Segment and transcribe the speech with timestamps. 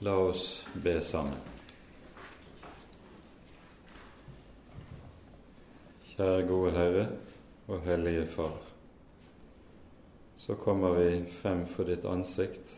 [0.00, 1.34] La oss be sammen.
[6.12, 7.06] Kjære gode Herre
[7.66, 8.60] og Hellige Far.
[10.38, 12.70] Så kommer vi frem for ditt ansikt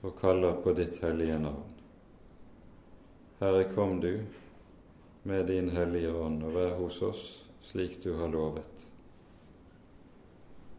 [0.00, 1.76] og kaller på ditt hellige navn.
[3.42, 4.24] Herre, kom du
[5.28, 7.26] med din hellige ånd og vær hos oss
[7.68, 8.88] slik du har lovet.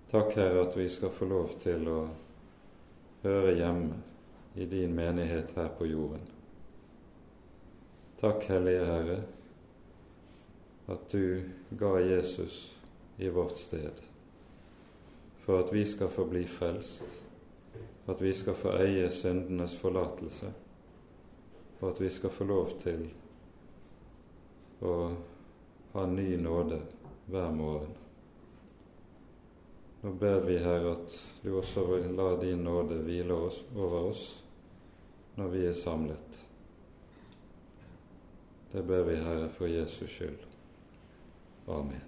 [0.09, 2.01] Takk, Herre, at vi skal få lov til å
[3.21, 4.01] høre hjemme
[4.55, 6.21] i din menighet her på jorden.
[8.19, 9.23] Takk, Hellige Herre,
[10.87, 12.75] at du ga Jesus
[13.17, 13.91] i vårt sted,
[15.43, 17.03] for at vi skal få bli frelst,
[18.05, 20.53] at vi skal få eie syndenes forlatelse,
[21.79, 23.09] og at vi skal få lov til
[24.81, 24.95] å
[25.93, 26.79] ha ny nåde
[27.27, 27.91] hver morgen.
[30.01, 34.25] Nå ber vi, Herre, at du også vil la din nåde hvile oss, over oss
[35.35, 36.41] når vi er samlet.
[38.71, 40.41] Det ber vi, Herre, for Jesus skyld.
[41.67, 42.03] Amen.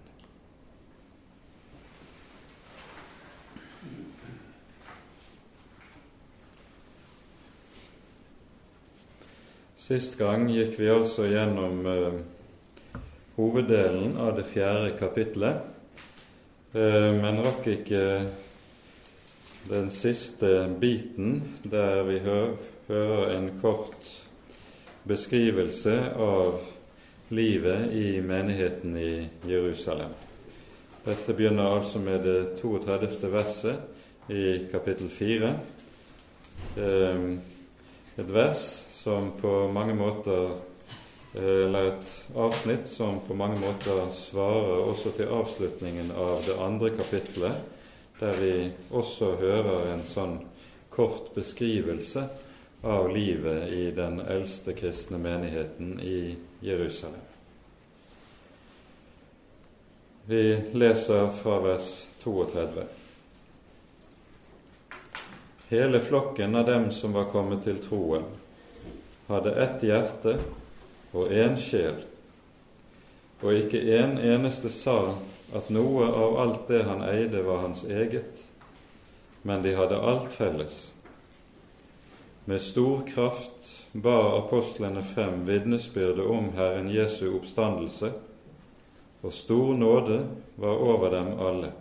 [9.88, 12.16] Sist gang gikk vi altså gjennom eh,
[13.38, 15.62] hoveddelen av det fjerde kapitlet,
[16.76, 18.02] eh, men rakk ikke
[19.70, 22.58] den siste biten der vi hører
[22.88, 24.10] hører en kort
[25.08, 26.60] beskrivelse av
[27.30, 30.14] livet i menigheten i Jerusalem.
[31.04, 33.32] Dette begynner altså med det 32.
[33.32, 35.52] verset i kapittel 4.
[36.78, 37.40] Ehm,
[38.18, 40.58] et vers som på mange måter
[41.38, 47.60] eller et avsnitt som på mange måter svarer også til avslutningen av det andre kapittelet,
[48.20, 48.54] der vi
[48.90, 50.38] også hører en sånn
[50.90, 52.24] kort beskrivelse
[52.88, 57.20] av livet i den eldste kristne menigheten i Jerusalem.
[60.26, 62.84] Vi leser fra vers 32.
[65.68, 68.24] Hele flokken av dem som var kommet til troen,
[69.28, 70.38] hadde ett hjerte
[71.12, 72.02] og én sjel,
[73.44, 75.18] og ikke en eneste sa
[75.56, 78.44] at noe av alt det han eide, var hans eget,
[79.44, 80.88] men de hadde alt felles.
[82.50, 88.12] Med stor kraft bar apostlene frem vitnesbyrdet om Herren Jesu oppstandelse,
[89.22, 90.22] og stor nåde
[90.56, 91.72] var over dem alle.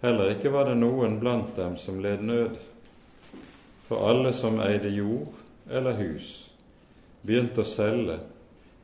[0.00, 2.54] Heller ikke var det noen blant dem som led nød,
[3.88, 6.28] for alle som eide jord eller hus,
[7.26, 8.20] begynte å selge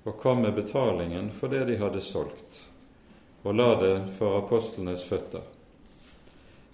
[0.03, 2.65] og kom med betalingen for det de hadde solgt,
[3.44, 5.47] og la det for apostlenes føtter.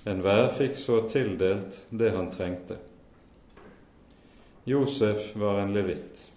[0.08, 2.80] Enhver fikk så tildelt det han trengte.
[4.64, 6.30] Josef var en levitt,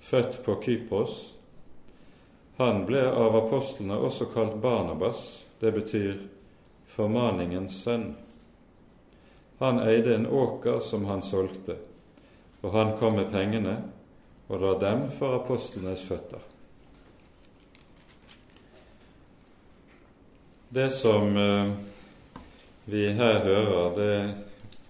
[0.00, 1.32] født på Kypros.
[2.56, 5.22] Han ble av apostlene også kalt Barnabas,
[5.60, 6.16] det betyr
[6.94, 8.14] formaningens sønn.
[9.58, 11.76] Han eide en åker som han solgte,
[12.62, 13.76] og han kom med pengene
[14.48, 16.42] og la dem for apostlenes føtter.
[20.74, 21.70] Det som eh,
[22.90, 24.14] vi her hører, det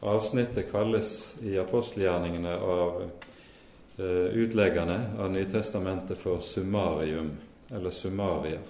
[0.05, 7.31] Avsnittet kalles i apostelgjerningene av uh, utleggerne av Nytestamentet for summarium,
[7.73, 8.61] eller summarier.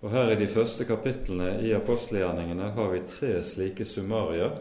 [0.00, 4.52] Og Her i de første kapitlene i apostelgjerningene har vi tre slike summarier.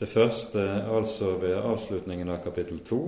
[0.00, 3.00] Det første altså ved avslutningen av kapittel 2,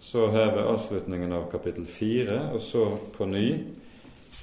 [0.00, 2.84] så her ved avslutningen av kapittel 4, og så
[3.16, 3.48] på ny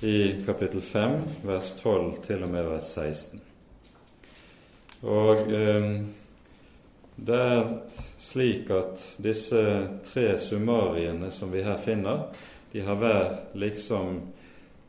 [0.03, 3.41] i kapittel 5, vers 12 til og med vers 16.
[5.03, 5.87] Og eh,
[7.15, 7.67] det er
[8.17, 9.61] slik at disse
[10.07, 12.25] tre summariene som vi her finner,
[12.71, 14.19] de har hver liksom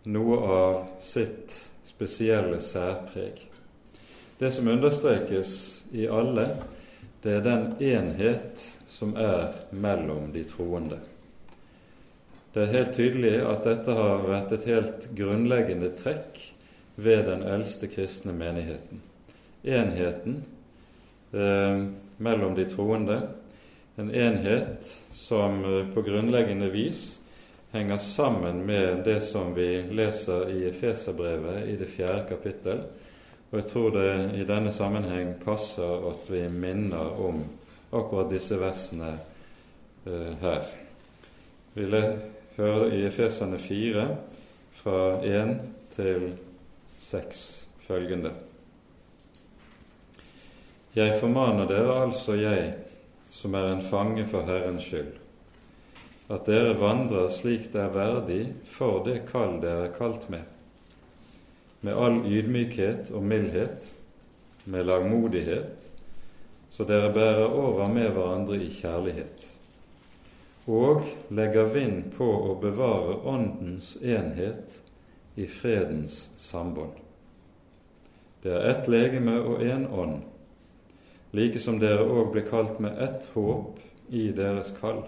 [0.08, 1.52] noe av sitt
[1.88, 3.42] spesielle særpreg.
[4.38, 6.48] Det som understrekes i alle,
[7.22, 10.98] det er den enhet som er mellom de troende.
[12.54, 16.40] Det er helt tydelig at dette har vært et helt grunnleggende trekk
[16.94, 19.00] ved den eldste kristne menigheten.
[19.64, 20.42] Enheten
[21.32, 21.80] eh,
[22.24, 23.20] mellom de troende,
[23.96, 27.18] en enhet som eh, på grunnleggende vis
[27.74, 32.84] henger sammen med det som vi leser i Efeserbrevet i det fjerde kapittel.
[33.50, 37.42] Og jeg tror det i denne sammenheng passer at vi minner om
[37.90, 39.12] akkurat disse versene
[40.06, 40.70] uh, her.
[41.74, 41.86] Vi
[42.56, 44.06] hører i Efesene 4
[44.78, 45.54] fra 1
[45.96, 46.32] til
[46.98, 47.44] 6
[47.86, 48.30] følgende.
[50.94, 52.68] Jeg formaner dere altså, jeg,
[53.34, 55.16] som er en fange for Herrens skyld,
[56.30, 60.44] at dere vandrer slik det er verdig for det kall dere er kalt med,
[61.82, 63.88] med all ydmykhet og mildhet,
[64.70, 65.88] med langmodighet,
[66.70, 69.48] så dere bærer over med hverandre i kjærlighet,
[70.70, 71.02] og
[71.34, 74.78] legger vind på å bevare Åndens enhet
[75.34, 76.94] i fredens sambånd.
[78.46, 80.22] Det er ett legeme og én ånd,
[81.34, 83.80] like som dere òg ble kalt med ett håp
[84.14, 85.02] i deres kall.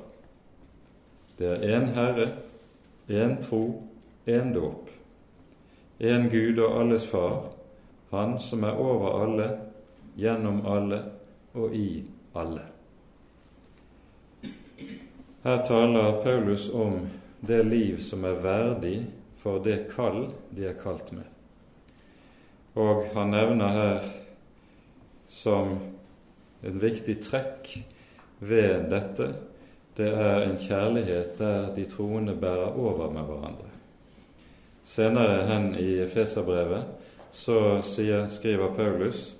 [1.38, 2.30] Det er én Herre,
[3.08, 3.82] én tro,
[4.26, 4.88] én dåp,
[6.00, 7.52] én Gud og alles Far,
[8.10, 9.46] Han som er over alle,
[10.16, 11.02] gjennom alle
[11.54, 12.62] og i alle.
[15.42, 17.08] Her taler Paulus om
[17.40, 19.06] det liv som er verdig
[19.42, 21.26] for det kall de er kalt med.
[22.74, 24.08] Og han nevner her
[25.28, 25.76] som
[26.66, 27.70] en viktig trekk
[28.38, 29.30] ved dette,
[29.96, 33.70] det er en kjærlighet der de troende bærer over med hverandre.
[34.84, 36.84] Senere hen i Efeserbrevet
[37.32, 39.32] så skriver Paulus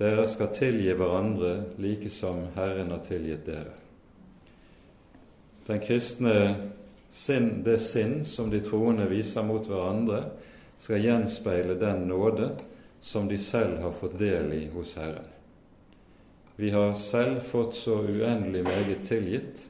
[0.00, 3.74] dere skal tilgi hverandre like som Herren har tilgitt dere.
[5.66, 6.34] Den kristne
[7.12, 10.22] sinn, det sinn som de troende viser mot hverandre,
[10.80, 12.54] skal gjenspeile den nåde
[13.00, 15.28] som de selv har fått del i hos Herren.
[16.56, 19.62] Vi har selv fått så uendelig meget tilgitt.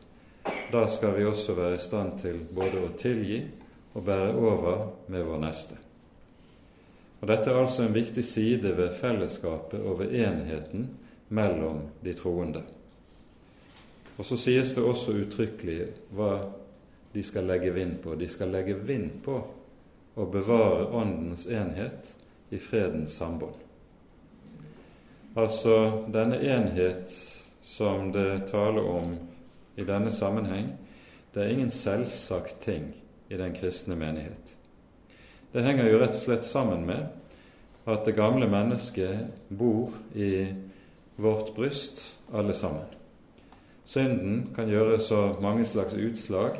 [0.72, 3.42] Da skal vi også være i stand til både å tilgi
[3.94, 5.78] og bære over med vår neste.
[7.20, 10.88] Og Dette er altså en viktig side ved fellesskapet og ved enheten
[11.28, 12.62] mellom de troende.
[14.18, 15.80] Og Så sies det også uttrykkelig
[16.16, 16.34] hva
[17.14, 18.14] de skal legge vind på.
[18.14, 19.38] De skal legge vind på
[20.16, 22.10] å bevare Åndens enhet
[22.50, 23.69] i fredens sambånd.
[25.36, 27.12] Altså denne enhet
[27.62, 29.12] som det taler om
[29.78, 30.72] i denne sammenheng,
[31.34, 32.88] det er ingen selvsagt ting
[33.30, 34.56] i den kristne menighet.
[35.52, 37.06] Det henger jo rett og slett sammen med
[37.90, 40.48] at det gamle mennesket bor i
[41.16, 42.02] vårt bryst,
[42.34, 42.86] alle sammen.
[43.84, 46.58] Synden kan gjøre så mange slags utslag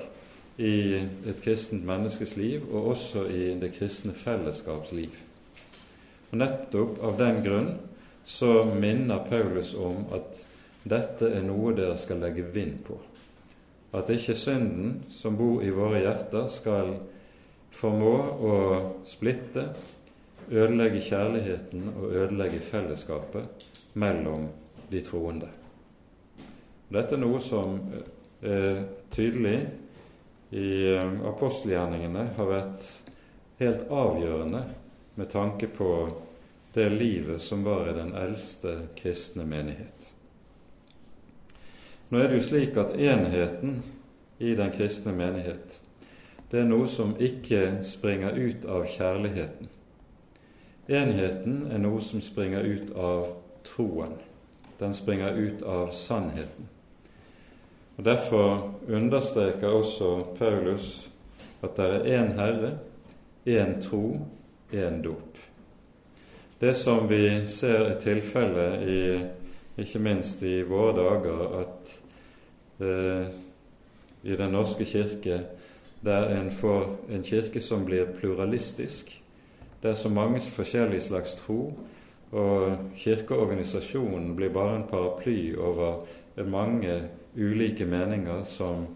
[0.59, 5.15] i et kristent menneskes liv, og også i det kristne fellesskaps liv.
[6.31, 7.71] Og Nettopp av den grunn
[8.25, 10.45] så minner Paulus om at
[10.89, 12.97] dette er noe dere skal legge vind på.
[13.97, 16.95] At ikke synden som bor i våre hjerter, skal
[17.75, 18.15] formå
[18.47, 18.55] å
[19.07, 19.67] splitte,
[20.51, 23.67] ødelegge kjærligheten og ødelegge fellesskapet
[23.99, 24.49] mellom
[24.91, 25.51] de troende.
[26.91, 27.77] Dette er noe som
[28.43, 28.83] er
[29.15, 29.59] tydelig
[30.51, 32.89] i eh, apostelgjerningene har vært
[33.61, 34.65] helt avgjørende
[35.21, 35.91] med tanke på
[36.75, 40.11] det livet som var i den eldste kristne menighet.
[42.11, 43.83] Nå er det jo slik at enheten
[44.39, 45.81] i den kristne menighet
[46.51, 49.69] det er noe som ikke springer ut av kjærligheten.
[50.91, 53.29] Enheten er noe som springer ut av
[53.69, 54.17] troen.
[54.81, 56.67] Den springer ut av sannheten.
[57.99, 61.07] Og Derfor understreker også Paulus
[61.63, 62.73] at det er én Herre,
[63.47, 64.19] én tro,
[64.73, 65.30] én dåp.
[66.61, 68.83] Det som vi ser er tilfellet
[69.81, 71.93] ikke minst i våre dager, at
[72.85, 73.31] eh,
[74.23, 75.39] i Den norske kirke
[76.05, 79.09] der en får en kirke som blir pluralistisk,
[79.83, 81.73] det er så mange forskjellige slags tro,
[82.33, 86.05] og kirkeorganisasjonen blir bare en paraply over
[86.45, 87.03] mange
[87.37, 88.87] ulike meninger som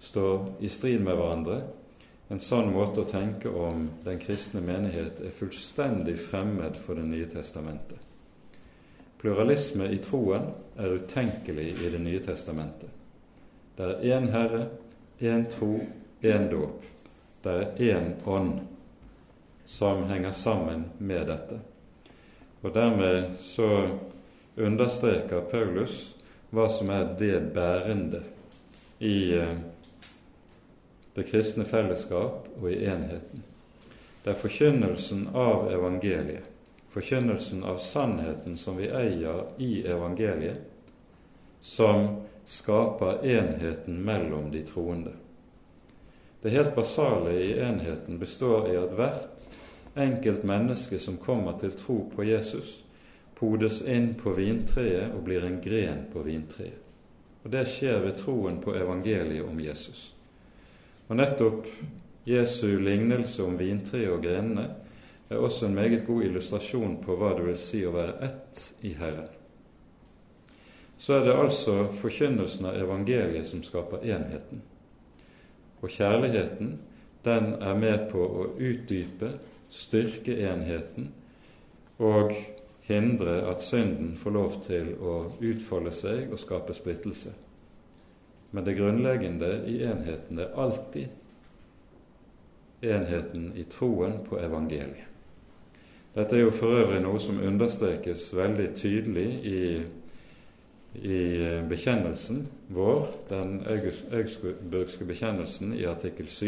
[0.00, 1.62] står i strid med hverandre.
[2.34, 7.28] En sånn måte å tenke om den kristne menighet er fullstendig fremmed for Det nye
[7.30, 8.00] testamentet.
[9.22, 12.90] Pluralisme i troen er utenkelig i Det nye testamentet.
[13.76, 14.64] Det er én Herre,
[15.20, 15.78] én tro,
[16.22, 16.82] én dåp.
[17.44, 18.64] Det er én ånd
[19.64, 21.60] som henger sammen med dette.
[22.62, 23.68] Og dermed så
[24.56, 26.16] understreker Paulus
[26.50, 28.24] hva som er det bærende
[28.98, 29.54] i eh,
[31.14, 33.44] det kristne fellesskap og i enheten.
[34.24, 36.46] Det er forkynnelsen av evangeliet,
[36.94, 40.62] forkynnelsen av sannheten som vi eier i evangeliet,
[41.60, 45.12] som skaper enheten mellom de troende.
[46.42, 49.46] Det helt basale i enheten består i at hvert
[49.94, 52.82] enkelt menneske som kommer til tro på Jesus,
[53.34, 56.80] podes inn på vintreet og blir en gren på vintreet.
[57.44, 60.13] Og Det skjer ved troen på evangeliet om Jesus.
[61.08, 61.68] Og Nettopp
[62.24, 64.68] Jesu lignelse om vintreet og grenene
[65.28, 68.94] er også en meget god illustrasjon på hva det vil si å være ett i
[68.96, 69.28] Herren.
[70.98, 74.62] så er det altså forkynnelsen av evangeliet som skaper enheten.
[75.82, 76.78] Og kjærligheten,
[77.24, 79.34] den er med på å utdype,
[79.68, 81.10] styrke enheten
[81.98, 82.32] og
[82.88, 87.34] hindre at synden får lov til å utfolde seg og skape splittelse.
[88.54, 91.08] Men det grunnleggende i enheten er alltid
[92.86, 95.10] enheten i troen på evangeliet.
[96.14, 99.62] Dette er jo for øvrig noe som understrekes veldig tydelig i,
[101.02, 101.18] i
[101.66, 106.46] bekjennelsen vår, den augsburgske bekjennelsen i artikkel 7,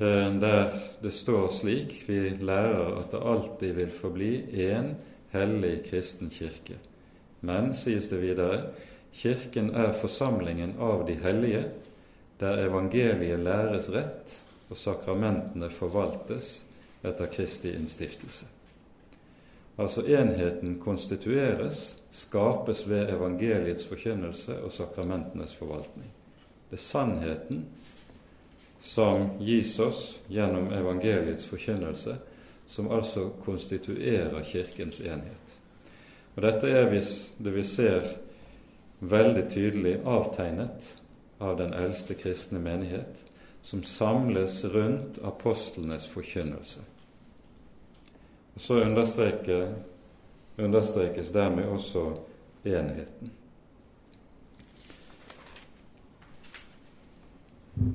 [0.00, 0.72] eh, der
[1.04, 4.32] det står slik vi lærer at det alltid vil forbli
[4.70, 4.94] én
[5.36, 6.80] hellig kristen kirke.
[7.44, 8.72] Men, sies det videre,
[9.14, 11.64] Kirken er forsamlingen av de hellige,
[12.38, 14.34] der evangeliet læres rett
[14.70, 16.64] og sakramentene forvaltes
[17.04, 18.48] etter Kristi innstiftelse.
[19.78, 26.10] Altså enheten konstitueres, skapes ved evangeliets forkynnelse og sakramentenes forvaltning.
[26.70, 27.64] Det er sannheten
[28.84, 32.16] som gis oss gjennom evangeliets forkynnelse,
[32.66, 35.58] som altså konstituerer Kirkens enhet.
[36.36, 38.06] Og Dette er hvis det vi ser
[39.10, 40.86] veldig tydelig avtegnet
[41.38, 43.20] av den eldste kristne menighet,
[43.62, 46.80] som samles rundt apostlenes forkynnelse.
[48.54, 48.74] Og Så
[50.56, 52.16] understrekes dermed også
[52.64, 53.32] enheten.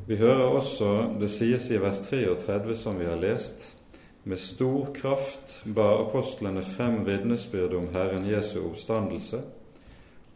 [0.07, 3.75] Vi hører også det sies i vers 33, som vi har lest,
[4.23, 9.41] med stor kraft bar apostlene frem vitnesbyrd om Herren Jesu oppstandelse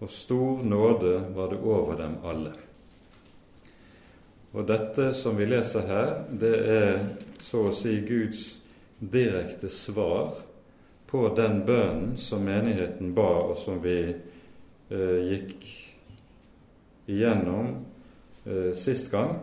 [0.03, 2.51] og stor nåde var det over dem alle.
[4.51, 6.99] Og dette som vi leser her, det er
[7.41, 8.43] så å si Guds
[8.99, 10.35] direkte svar
[11.07, 15.65] på den bønnen som menigheten ba, og som vi eh, gikk
[17.07, 17.71] igjennom
[18.45, 19.37] eh, sist gang,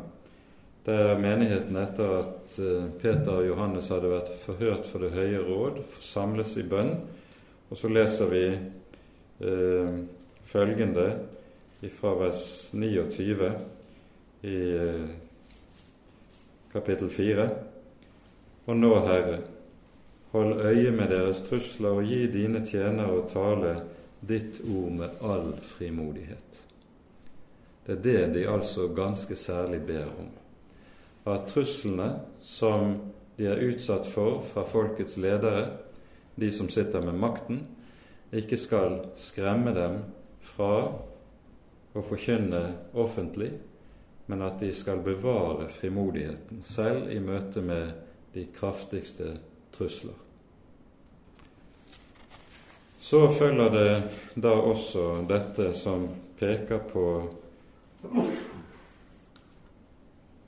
[0.85, 5.83] der menigheten etter at eh, Peter og Johannes hadde vært forhørt for Det høye råd,
[6.05, 6.95] samles i bønn.
[7.71, 10.01] Og så leser vi eh,
[10.51, 11.07] følgende
[12.01, 13.53] fra vers 29
[14.43, 15.11] i eh,
[16.73, 17.49] kapittel 4.
[18.67, 19.39] Og nå, Herre,
[20.33, 23.77] hold øye med deres trusler og gi dine tjenere å tale
[24.27, 26.61] ditt ord med all frimodighet.
[27.87, 30.29] Det er det de altså ganske særlig ber om.
[31.31, 32.97] At truslene som
[33.39, 35.71] de er utsatt for fra folkets ledere,
[36.37, 37.65] de som sitter med makten,
[38.33, 40.03] ikke skal skremme dem
[40.41, 40.75] fra
[41.93, 42.63] å forkynne
[42.95, 43.51] offentlig,
[44.31, 47.93] men at de skal bevare frimodigheten, selv i møte med
[48.35, 49.35] de kraftigste
[49.75, 50.15] trusler.
[53.01, 54.03] Så følger det
[54.39, 56.07] da også dette som
[56.39, 57.07] peker på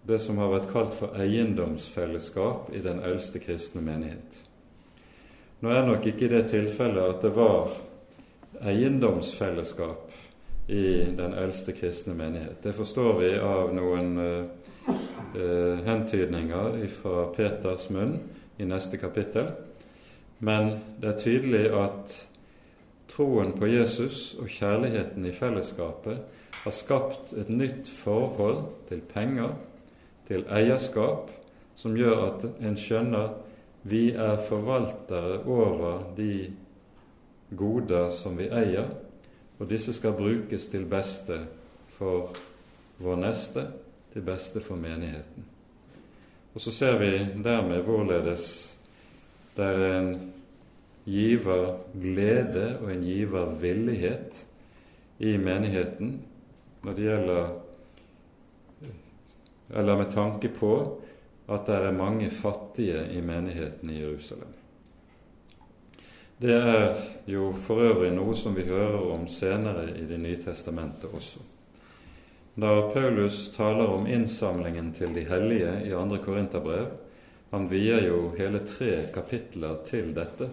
[0.06, 4.38] det som har vært kalt for eiendomsfellesskap i den eldste kristne menighet.
[5.62, 7.74] Nå er nok ikke det tilfellet at det var
[8.64, 10.12] eiendomsfellesskap
[10.66, 10.84] i
[11.16, 12.62] den eldste kristne menighet.
[12.62, 14.44] Det forstår vi av noen uh,
[15.36, 18.18] uh, hentydninger fra Peters munn
[18.58, 19.50] i neste kapittel.
[20.38, 22.14] Men det er tydelig at
[23.12, 26.22] troen på Jesus og kjærligheten i fellesskapet
[26.62, 29.54] har skapt et nytt forhold til penger,
[30.28, 31.30] til eierskap,
[31.76, 33.32] som gjør at en skjønner
[33.82, 36.52] vi er forvaltere over de
[37.56, 38.88] goder som vi eier,
[39.58, 41.38] og disse skal brukes til beste
[41.96, 42.32] for
[43.02, 43.66] vår neste,
[44.12, 45.46] til beste for menigheten.
[46.54, 47.10] Og så ser vi
[47.42, 48.46] dermed hvorledes
[49.56, 50.32] det er en
[51.04, 54.46] giver glede og en giver villighet
[55.18, 56.20] i menigheten
[56.82, 57.50] når det gjelder
[59.72, 60.72] eller med tanke på
[61.48, 64.51] at det er mange fattige i menigheten i Jerusalem.
[66.42, 66.96] Det er
[67.30, 71.38] jo for øvrig noe som vi hører om senere i Det nye testamentet også.
[72.58, 76.88] Da Paulus taler om innsamlingen til de hellige i andre Korinterbrev,
[77.52, 80.48] han vier jo hele tre kapitler til dette,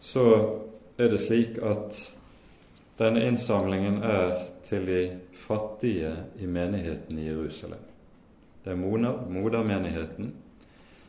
[0.00, 0.24] så
[0.98, 1.98] er det slik at
[3.00, 5.00] denne innsamlingen er til de
[5.34, 7.82] fattige i menigheten i Jerusalem.
[8.64, 10.30] Det er modermenigheten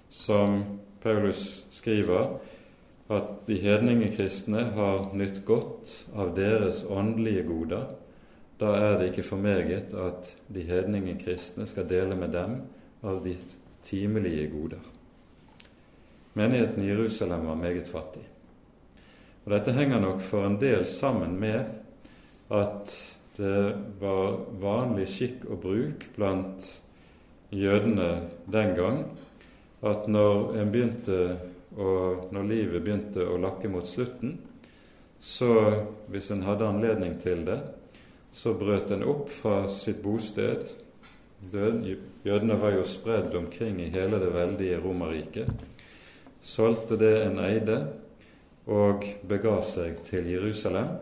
[0.09, 0.63] som
[1.03, 2.39] Paulus skriver
[3.11, 7.89] at de hedninge kristne har nytt godt av deres åndelige goder,
[8.61, 12.59] da er det ikke for meget at de hedninge kristne skal dele med dem
[13.03, 13.35] av de
[13.83, 14.83] timelige goder.
[16.33, 18.23] Menigheten i Jerusalem var meget fattig.
[19.45, 21.65] Og Dette henger nok for en del sammen med
[22.51, 22.93] at
[23.37, 26.67] det var vanlig skikk og bruk blant
[27.51, 28.09] jødene
[28.51, 29.03] den gang
[29.81, 31.17] at når, en begynte
[31.77, 31.91] å,
[32.33, 34.37] når livet begynte å lakke mot slutten,
[35.21, 35.51] så
[36.11, 37.59] hvis en hadde anledning til det,
[38.33, 40.65] så brøt en opp fra sitt bosted.
[41.51, 45.49] Jødene var jo spredd omkring i hele det veldige Romerriket.
[46.41, 47.77] Solgte det en eide
[48.71, 50.95] og bega seg til Jerusalem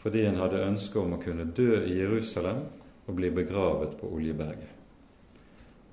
[0.00, 2.62] fordi en hadde ønske om å kunne dø i Jerusalem
[3.04, 4.69] og bli begravet på Oljeberget.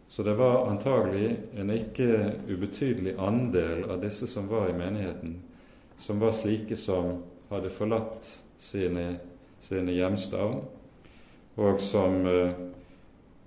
[0.09, 5.35] Så det var antagelig en ikke ubetydelig andel av disse som var i menigheten,
[5.97, 9.17] som var slike som hadde forlatt sine,
[9.61, 10.61] sine hjemstavn,
[11.57, 12.55] og som eh,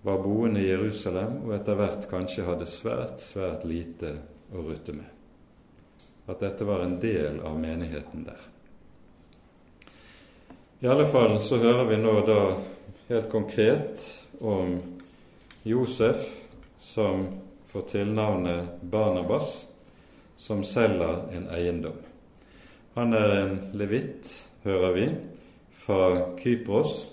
[0.02, 4.14] var boende i Jerusalem og etter hvert kanskje hadde svært, svært lite
[4.52, 5.08] å rutte med.
[6.30, 8.40] At dette var en del av menigheten der.
[10.80, 12.42] I alle fall så hører vi nå da
[13.10, 14.04] helt konkret
[14.40, 14.78] om
[15.66, 16.39] Josef
[16.80, 17.26] som
[17.68, 19.66] får tilnavnet Barnabas,
[20.36, 21.98] som selger en eiendom.
[22.94, 24.32] Han er en levitt,
[24.62, 25.08] hører vi,
[25.72, 27.06] fra Kypros.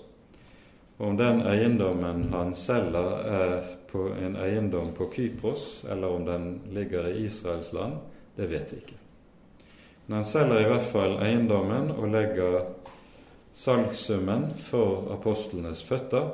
[0.98, 7.08] Om den eiendommen han selger, er på en eiendom på Kypros, eller om den ligger
[7.08, 8.00] i Israels land,
[8.36, 8.98] det vet vi ikke.
[10.06, 12.62] Men han selger i hvert fall eiendommen og legger
[13.58, 16.30] salgssummen for apostlenes føtter.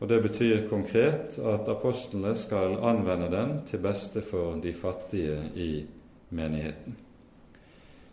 [0.00, 5.86] Og Det betyr konkret at apostlene skal anvende den til beste for de fattige i
[6.30, 6.96] menigheten.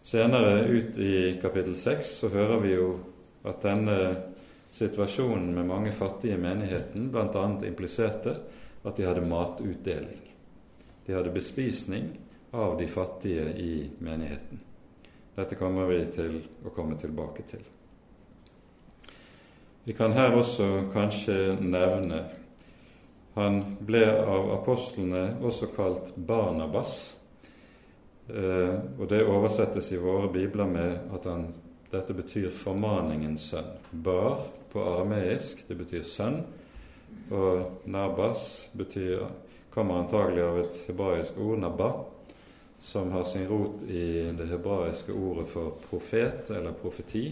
[0.04, 2.90] Senere ut i kapittel 6 så hører vi jo
[3.48, 3.98] at denne
[4.72, 7.46] situasjonen med mange fattige i menigheten bl.a.
[7.68, 8.36] impliserte
[8.84, 10.22] at de hadde matutdeling.
[11.08, 12.12] De hadde bespisning
[12.52, 14.60] av de fattige i menigheten.
[15.36, 17.64] Dette kommer vi til å komme tilbake til.
[19.88, 22.26] Vi kan her også kanskje nevne
[23.38, 26.96] han ble av apostlene også kalt Barnabas,
[28.28, 31.46] eh, og det oversettes i våre bibler med at han,
[31.92, 33.70] dette betyr formaningens sønn.
[33.94, 34.42] Bar
[34.74, 36.42] på arameisk, det betyr sønn,
[37.32, 39.28] og Nabas betyr,
[39.72, 41.92] kommer antagelig av et hebraisk ord, nabba,
[42.82, 47.30] som har sin rot i det hebraiske ordet for profet eller profeti.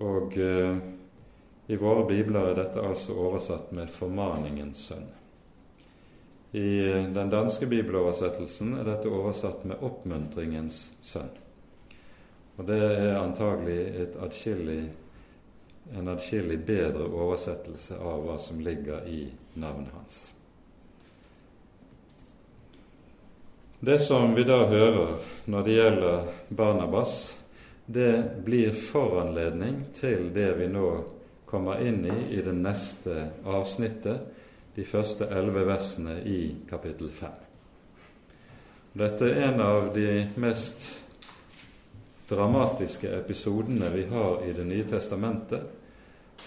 [0.00, 0.76] Eh, og eh,
[1.66, 5.10] i våre bibler er dette altså oversatt med 'formaningens sønn'.
[6.52, 6.82] I
[7.14, 11.38] den danske bibeloversettelsen er dette oversatt med 'oppmuntringens sønn'.
[12.56, 14.90] Og det er antagelig adskillig,
[15.96, 20.34] en adskillig bedre oversettelse av hva som ligger i navnet hans.
[23.80, 27.39] Det som vi da hører når det gjelder Barnabas,
[27.92, 30.90] det blir foranledning til det vi nå
[31.50, 34.20] kommer inn i i det neste avsnittet,
[34.74, 37.34] de første elleve versene i kapittel fem.
[38.94, 40.06] Dette er en av de
[40.38, 40.86] mest
[42.30, 45.62] dramatiske episodene vi har i Det nye testamentet,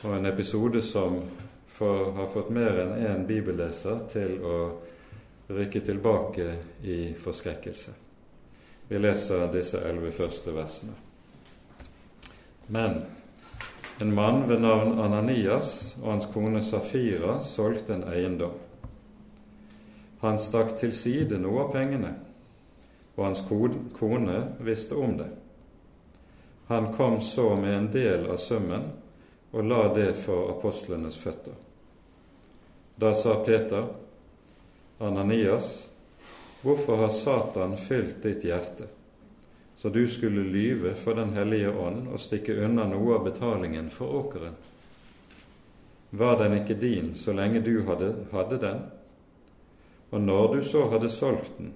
[0.03, 1.19] og en episode som
[1.67, 4.57] for, har fått mer enn én bibelleser til å
[5.51, 6.51] rykke tilbake
[6.87, 7.93] i forskrekkelse.
[8.87, 11.11] Vi leser disse elleve første versene.
[12.67, 13.01] Men
[13.99, 18.55] en mann ved navn Ananias og hans kone Safira solgte en eiendom.
[20.23, 22.13] Han stakk til side noe av pengene,
[23.17, 25.29] og hans kone visste om det.
[26.71, 28.87] Han kom så med en del av summen
[29.53, 31.53] og la det for apostlenes føtter.
[32.95, 33.85] Da sa Peter,
[34.99, 35.67] Ananias,
[36.61, 38.87] hvorfor har Satan fylt ditt hjerte,
[39.83, 44.15] så du skulle lyve for Den hellige ånd og stikke unna noe av betalingen for
[44.15, 44.53] åkeren?
[46.15, 48.79] Var den ikke din så lenge du hadde, hadde den?
[50.15, 51.73] Og når du så hadde solgt den,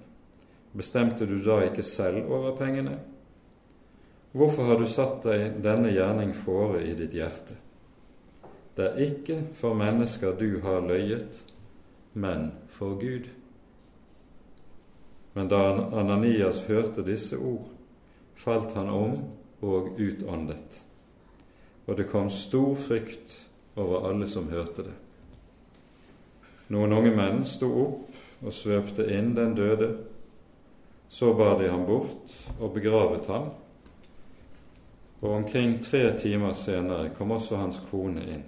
[0.72, 2.96] bestemte du da ikke selv over pengene?
[4.32, 7.60] Hvorfor har du satt deg denne gjerning fore i ditt hjerte?
[8.72, 11.44] Det er ikke for mennesker du har løyet,
[12.16, 13.28] men for Gud.
[15.36, 17.74] Men da Ananias hørte disse ord,
[18.38, 19.18] falt han om
[19.60, 20.80] og utåndet,
[21.86, 23.42] og det kom stor frykt
[23.78, 24.96] over alle som hørte det.
[26.68, 29.88] Noen unge menn sto opp og svøpte inn den døde.
[31.08, 33.48] Så bar de ham bort og begravet ham.
[35.20, 38.44] Og omkring tre timer senere kom også hans kone inn.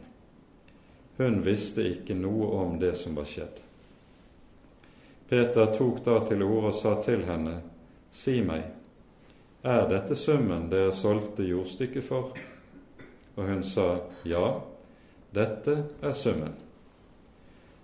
[1.16, 3.62] Hun visste ikke noe om det som var skjedd.
[5.31, 7.61] Peter tok da til orde og sa til henne,
[8.12, 8.64] si meg,
[9.62, 12.32] er dette summen dere solgte jordstykket for?
[13.36, 13.86] Og hun sa,
[14.24, 14.60] ja,
[15.34, 16.54] dette er summen.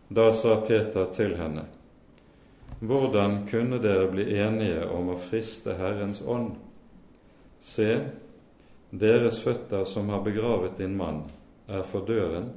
[0.08, 1.64] Da sa Peter til henne,
[2.80, 6.54] hvordan kunne dere bli enige om å friste Herrens ånd?
[7.64, 7.88] Se,
[8.90, 11.24] deres føtter som har begravet din mann,
[11.66, 12.52] er for døren,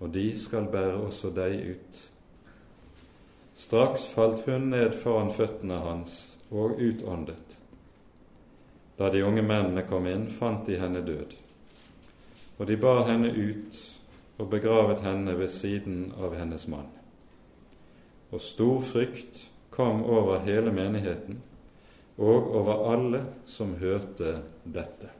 [0.00, 2.02] og de skal bære også deg ut.
[3.58, 6.20] Straks falt hun ned foran føttene hans
[6.54, 7.58] og utåndet.
[8.98, 11.34] Da de unge mennene kom inn, fant de henne død.
[12.58, 13.76] Og de bar henne ut
[14.38, 16.88] og begravet henne ved siden av hennes mann.
[18.34, 21.38] Og stor frykt kom over hele menigheten
[22.18, 25.12] og over alle som hørte dette.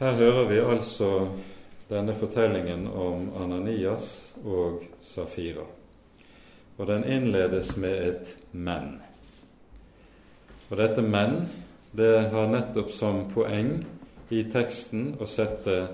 [0.00, 1.10] Her hører vi altså
[1.90, 5.66] denne fortellingen om Ananias og Safira.
[6.78, 9.09] Og den innledes med et 'men'.
[10.70, 11.48] Og dette 'men'
[11.92, 13.84] det har nettopp som poeng
[14.28, 15.88] i teksten å sette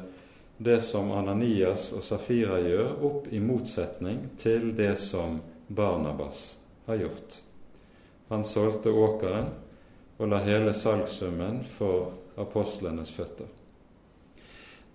[0.59, 7.41] det som Ananias og Safira gjør, opp i motsetning til det som Barnabas har gjort.
[8.29, 9.49] Han solgte åkeren
[10.19, 13.47] og la hele salgssummen for apostlenes føtter.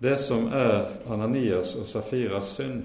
[0.02, 2.84] Det som er Ananias og Safiras synd,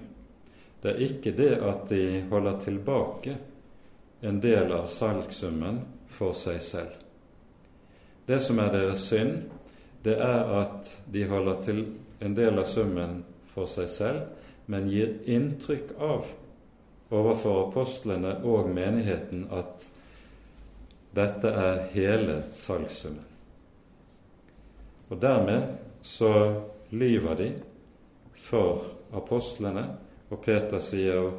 [0.83, 3.37] det er ikke det at de holder tilbake
[4.21, 6.95] en del av salgssummen for seg selv.
[8.27, 9.45] Det som er deres synd,
[10.05, 11.85] det er at de holder til
[12.23, 13.21] en del av summen
[13.55, 14.27] for seg selv,
[14.67, 16.27] men gir inntrykk av
[17.15, 19.87] overfor apostlene og menigheten at
[21.17, 23.25] dette er hele salgssummen.
[25.09, 26.33] Og dermed så
[26.91, 27.51] lyver de
[28.43, 28.83] for
[29.15, 29.87] apostlene,
[30.31, 31.31] og Peter sier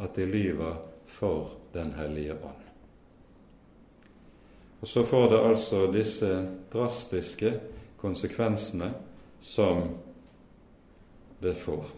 [0.00, 2.65] at de lyver for Den hellige ånd.
[4.86, 6.28] Og Så får det altså disse
[6.70, 7.50] drastiske
[7.98, 8.92] konsekvensene
[9.42, 9.80] som
[11.42, 11.88] det får.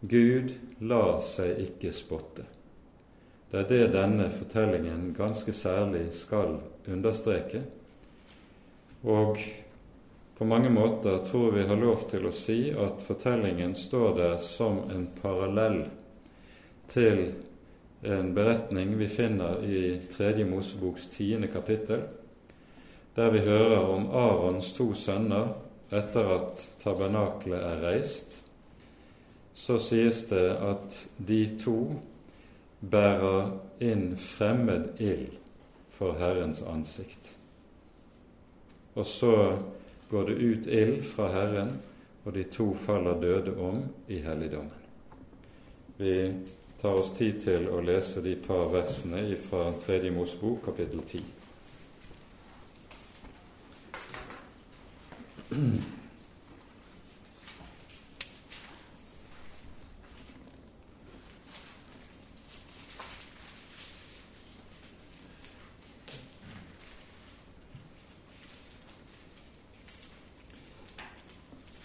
[0.00, 2.44] Gud lar seg ikke spotte.
[3.50, 7.64] Det er det denne fortellingen ganske særlig skal understreke.
[9.02, 9.42] Og
[10.38, 14.84] på mange måter tror vi har lov til å si at fortellingen står der som
[14.94, 15.82] en parallell
[16.94, 17.26] til
[18.06, 22.02] en beretning vi finner i Tredje Moseboks tiende kapittel,
[23.16, 25.54] der vi hører om Arons to sønner
[25.90, 28.42] etter at tabernaklet er reist.
[29.54, 31.78] Så sies det at de to
[32.80, 35.38] bærer inn fremmed ild
[35.96, 37.32] for Herrens ansikt.
[38.94, 39.56] Og så
[40.10, 41.72] går det ut ild fra Herren,
[42.24, 44.84] og de to faller døde om i helligdommen.
[45.96, 46.32] Vi
[46.80, 51.24] tar oss tid til å lese de par versene fra Tredje Mosebok, kapittel 10.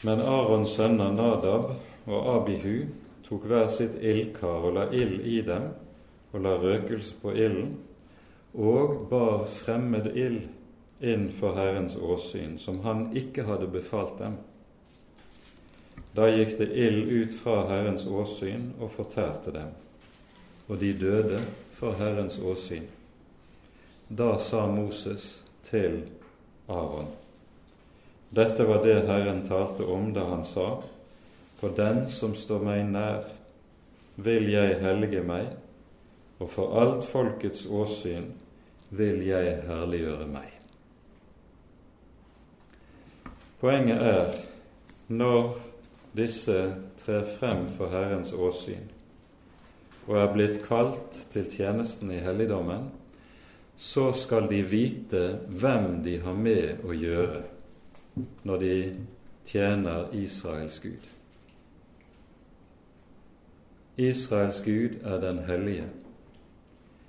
[0.02, 1.76] Men Arons sønner Nadab
[2.10, 2.88] og Abihu
[3.32, 5.70] tok hver sitt ildkar og la ild i dem,
[6.36, 7.78] og la røkelse på ilden,
[8.52, 10.50] og bar fremmed ild
[11.00, 14.36] inn for Herrens åsyn, som han ikke hadde befalt dem.
[16.12, 19.72] Da gikk det ild ut fra Herrens åsyn og fortærte dem,
[20.68, 21.40] og de døde
[21.80, 22.90] for Herrens åsyn.
[24.12, 26.02] Da sa Moses til
[26.68, 27.08] Aron:"
[28.32, 30.82] Dette var det Herren talte om da han sa:"
[31.62, 33.28] På den som står meg nær,
[34.18, 35.52] vil jeg hellige meg,
[36.42, 38.32] og for alt folkets åsyn
[38.90, 40.50] vil jeg herliggjøre meg.
[43.62, 44.34] Poenget er
[45.14, 45.54] når
[46.18, 46.58] disse
[47.06, 48.90] trer frem for Herrens åsyn
[50.08, 52.90] og er blitt kalt til tjenesten i helligdommen,
[53.78, 55.22] så skal de vite
[55.62, 57.44] hvem de har med å gjøre
[58.50, 58.76] når de
[59.48, 61.06] tjener Israels Gud.
[64.02, 65.86] Israels Gud er den hellige.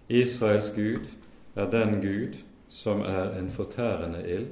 [0.08, 1.06] Israels Gud
[1.56, 2.36] er den Gud
[2.68, 4.46] som er en fortærende ild,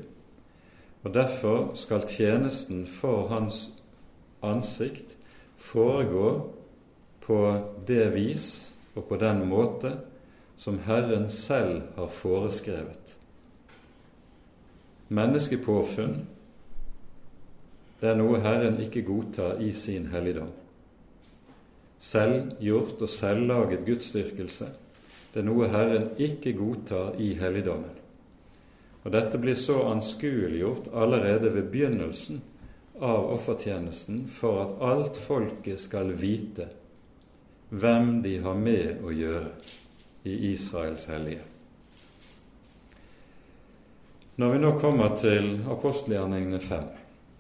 [1.03, 3.71] og derfor skal tjenesten for Hans
[4.43, 5.17] ansikt
[5.57, 6.51] foregå
[7.21, 9.97] på det vis og på den måte
[10.57, 13.17] som Herren selv har foreskrevet.
[15.09, 16.27] Menneskepåfunn
[18.01, 20.49] det er noe Herren ikke godtar i sin helligdom.
[22.01, 24.69] Selvgjort og selvlaget gudsdyrkelse.
[25.31, 27.97] Det er noe Herren ikke godtar i helligdommen.
[29.05, 32.41] Og Dette blir så anskueliggjort allerede ved begynnelsen
[33.01, 36.69] av offertjenesten for at alt folket skal vite
[37.71, 39.53] hvem de har med å gjøre
[40.29, 41.47] i Israels hellige.
[44.41, 46.85] Når vi nå kommer til apostelgjerningene 5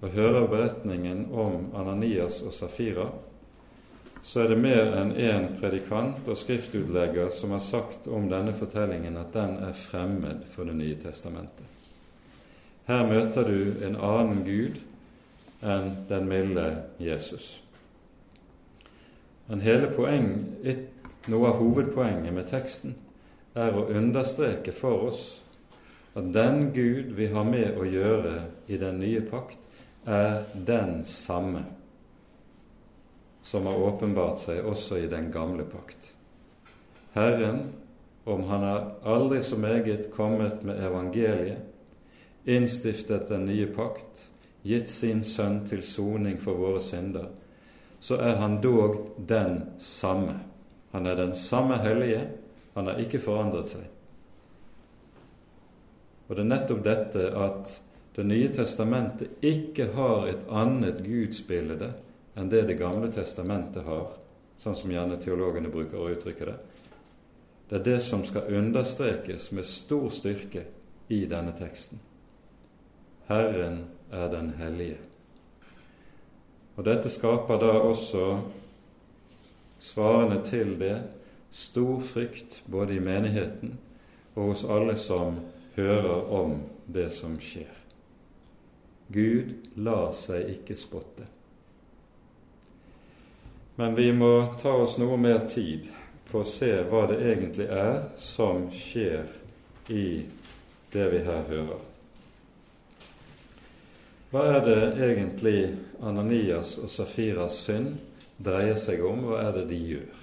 [0.01, 3.11] og hører beretningen om Ananias og Safira,
[4.23, 9.17] så er det mer enn én predikant og skriftutlegger som har sagt om denne fortellingen
[9.17, 11.67] at den er fremmed for Det nye testamentet.
[12.87, 14.81] Her møter du en annen Gud
[15.63, 16.67] enn den milde
[16.99, 17.61] Jesus.
[19.49, 20.29] Men hele poeng,
[21.29, 22.95] noe av hovedpoenget med teksten
[23.55, 25.25] er å understreke for oss
[26.15, 28.37] at den Gud vi har med å gjøre
[28.69, 29.59] i den nye pakt,
[30.07, 31.65] er den samme
[33.43, 36.13] som har åpenbart seg også i den gamle pakt.
[37.13, 37.73] Herren,
[38.25, 41.59] om han har aldri så meget kommet med evangeliet,
[42.45, 44.27] innstiftet den nye pakt,
[44.63, 47.29] gitt sin sønn til soning for våre synder,
[48.01, 50.39] så er han dog den samme.
[50.93, 52.29] Han er den samme hellige,
[52.75, 53.85] han har ikke forandret seg.
[56.29, 57.81] Og det er nettopp dette at
[58.17, 61.93] Det nye testamentet ikke har et annet gudsbilde
[62.41, 64.09] enn det Det gamle testamentet har,
[64.59, 66.57] sånn som gjerne teologene bruker å uttrykke det.
[67.69, 70.65] Det er det som skal understrekes med stor styrke
[71.09, 72.01] i denne teksten.
[73.29, 74.99] Herren er den hellige.
[76.77, 78.25] Og Dette skaper da også,
[79.81, 80.97] svarende til det,
[81.51, 83.77] stor frykt både i menigheten
[84.35, 85.39] og hos alle som
[85.77, 87.75] hører om det som skjer.
[89.13, 91.27] Gud lar seg ikke spotte.
[93.81, 95.87] Men vi må ta oss noe mer tid
[96.29, 99.31] på å se hva det egentlig er som skjer
[99.89, 100.03] i
[100.93, 101.79] det vi her hører.
[104.35, 105.63] Hva er det egentlig
[106.05, 107.95] Ananias og Safiras synd
[108.37, 109.25] dreier seg om?
[109.31, 110.21] Hva er det de gjør?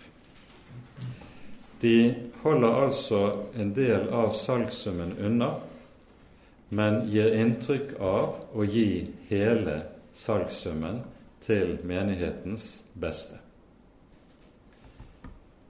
[1.81, 1.95] De
[2.43, 3.23] holder altså
[3.57, 5.49] en del av salgssummen unna,
[6.69, 9.81] men gir inntrykk av å gi hele
[10.13, 11.01] salgssummen
[11.49, 13.46] til menighetens beste.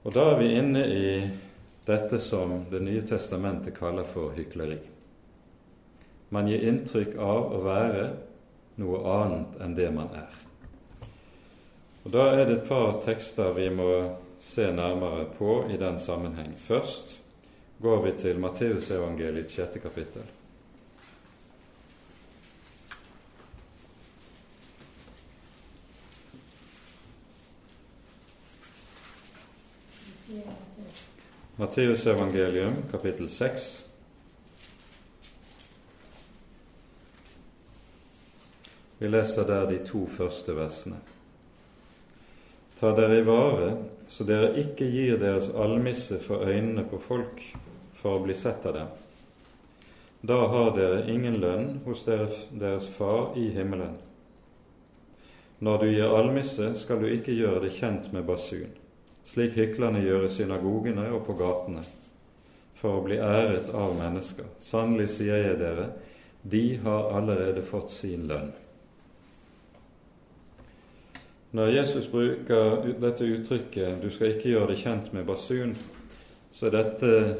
[0.02, 1.08] Og da er vi inne i
[1.88, 4.78] dette som Det nye testamentet kaller for hykleri.
[6.28, 8.04] Man gir inntrykk av å være
[8.78, 10.34] noe annet enn det man er.
[12.04, 13.90] Og Da er det et par tekster vi må
[14.40, 16.54] se nærmere på i den sammenheng.
[16.56, 17.16] Først
[17.82, 20.24] går vi til Matteusevangeliets sjette kapittel.
[31.56, 33.84] Matteusevangelium kapittel 6.
[38.98, 40.98] Vi leser der de to første versene.
[42.80, 43.70] Ta dere i vare,
[44.08, 47.40] så dere ikke gir deres almisse for øynene på folk
[47.96, 48.90] for å bli sett av dem.
[50.20, 53.96] Da har dere ingen lønn hos deres, far i himmelen.
[55.64, 58.76] Når du gir almisse, skal du ikke gjøre det kjent med basun
[59.28, 61.82] slik hyklerne gjør i synagogene og på gatene,
[62.78, 64.46] for å bli æret av mennesker.
[64.62, 65.90] Sannelig sier jeg dere,
[66.42, 68.52] de har allerede fått sin lønn.
[71.50, 75.76] Når Jesus bruker dette uttrykket 'du skal ikke gjøre det kjent med basun',
[76.52, 77.36] så er dette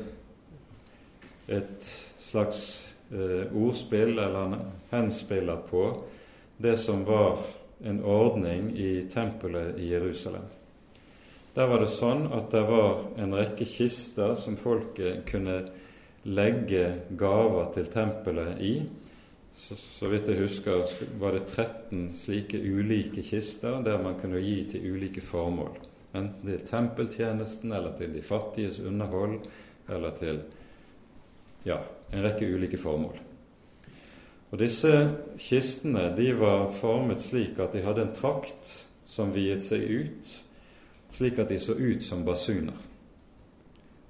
[1.49, 1.89] et
[2.21, 4.57] slags eh, ordspill, eller en
[4.91, 6.05] henspiller på
[6.57, 7.39] det som var
[7.85, 10.58] en ordning i tempelet i Jerusalem.
[11.59, 15.57] Der var det sånn at det var en rekke kister som folket kunne
[16.31, 16.85] legge
[17.19, 18.71] gaver til tempelet i.
[19.59, 20.87] Så, så, vidt jeg husker,
[21.19, 25.75] var det 13 slike ulike kister der man kunne gi til ulike formål.
[26.15, 29.41] Enten til tempeltjenesten, eller til de fattiges underhold,
[29.91, 30.43] eller til
[31.67, 31.83] ja,
[32.15, 33.19] en rekke ulike formål.
[34.53, 34.93] Og Disse
[35.43, 38.77] kistene de var formet slik at de hadde en trakt
[39.11, 40.39] som viet seg ut
[41.13, 42.77] slik at de så ut som basuner.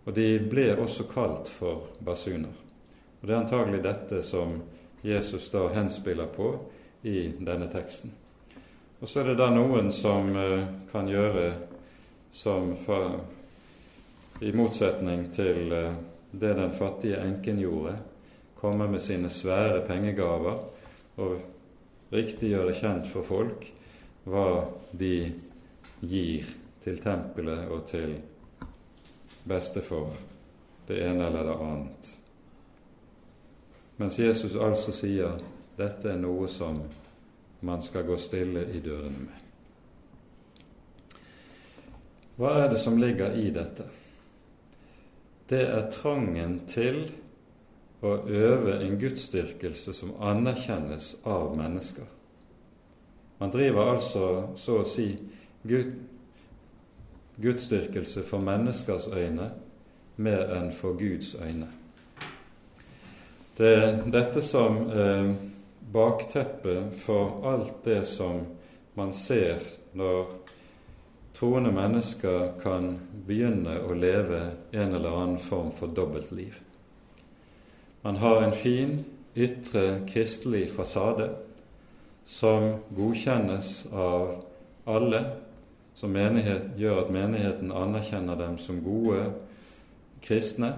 [0.05, 2.55] Og de ble også kalt for basuner.
[3.21, 4.61] Og Det er antagelig dette som
[5.03, 6.53] Jesus da henspiller på
[7.03, 8.13] i denne teksten.
[9.01, 11.53] Og så er det da noen som eh, kan gjøre
[12.35, 13.21] som for,
[14.41, 15.93] i motsetning til eh,
[16.31, 17.95] det den fattige enken gjorde,
[18.59, 20.59] komme med sine svære pengegaver
[21.23, 23.69] og riktig gjøre kjent for folk
[24.29, 24.49] hva
[24.99, 25.31] de
[26.01, 26.49] gir
[26.89, 28.15] til tempelet og til
[29.49, 30.15] beste for
[30.89, 32.09] det ene eller det annet.
[33.99, 35.37] Mens Jesus altså sier
[35.77, 36.81] dette er noe som
[37.61, 39.45] man skal gå stille i dørene med.
[42.39, 43.85] Hva er det som ligger i dette?
[45.51, 47.03] Det er trangen til
[48.01, 52.07] å øve en gudsdyrkelse som anerkjennes av mennesker.
[53.43, 55.11] Man driver altså så å si
[55.67, 55.91] Gud,
[57.43, 59.51] gudsdyrkelse for menneskers øyne
[60.17, 61.69] mer enn for Guds øyne.
[63.59, 65.35] Det er dette som eh,
[65.93, 68.41] bakteppet for alt det som
[68.95, 69.63] man ser
[69.95, 70.31] når
[71.35, 72.97] troende mennesker kan
[73.27, 74.41] begynne å leve
[74.73, 76.57] en eller annen form for dobbeltliv.
[78.03, 79.05] Man har en fin
[79.39, 81.31] ytre kristelig fasade
[82.27, 84.35] som godkjennes av
[84.87, 85.23] alle,
[85.99, 89.25] som menighet, gjør at menigheten anerkjenner dem som gode
[90.23, 90.77] kristne,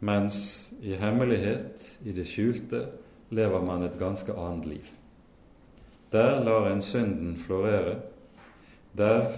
[0.00, 0.38] mens
[0.80, 2.86] i hemmelighet, i det skjulte,
[3.30, 4.88] lever man et ganske annet liv.
[6.12, 7.98] Der lar en synden florere.
[8.96, 9.28] Der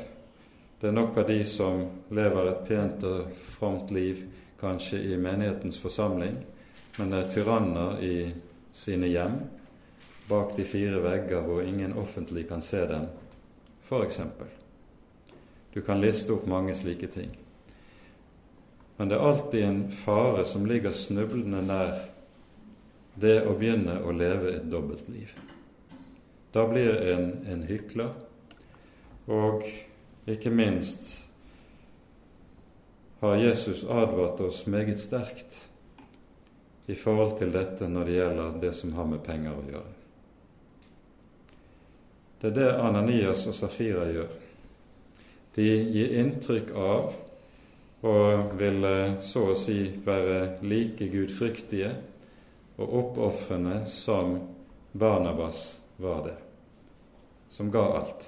[0.80, 4.22] det er nok av de som lever et pent og fromt liv,
[4.60, 6.38] kanskje i menighetens forsamling,
[6.96, 8.14] men er tyranner i
[8.72, 9.36] sine hjem,
[10.30, 13.04] bak de fire vegger hvor ingen offentlig kan se dem,
[13.90, 14.22] f.eks.
[15.74, 17.30] Du kan liste opp mange slike ting.
[18.96, 21.94] Men det er alltid en fare som ligger snublende nær
[23.20, 25.32] det å begynne å leve et dobbeltliv.
[26.52, 28.10] Da blir en en hykler,
[29.30, 29.64] og
[30.26, 31.20] ikke minst
[33.20, 35.58] har Jesus advart oss meget sterkt
[36.86, 39.96] i forhold til dette når det gjelder det som har med penger å gjøre.
[42.40, 44.39] Det er det Ananias og Safira gjør.
[45.54, 47.12] De gir inntrykk av
[48.06, 51.90] og ville så å si være like gudfryktige
[52.80, 54.38] og oppofrende som
[54.92, 56.36] Barnabas var det,
[57.52, 58.24] som ga alt.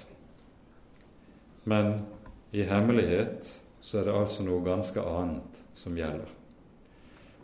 [1.63, 2.03] Men
[2.51, 3.49] i hemmelighet
[3.81, 6.29] så er det altså noe ganske annet som gjelder.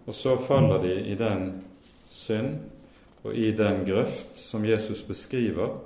[0.06, 1.50] Og så faller de i den
[2.14, 2.60] synd
[3.24, 5.80] og i den grøft som Jesus beskriver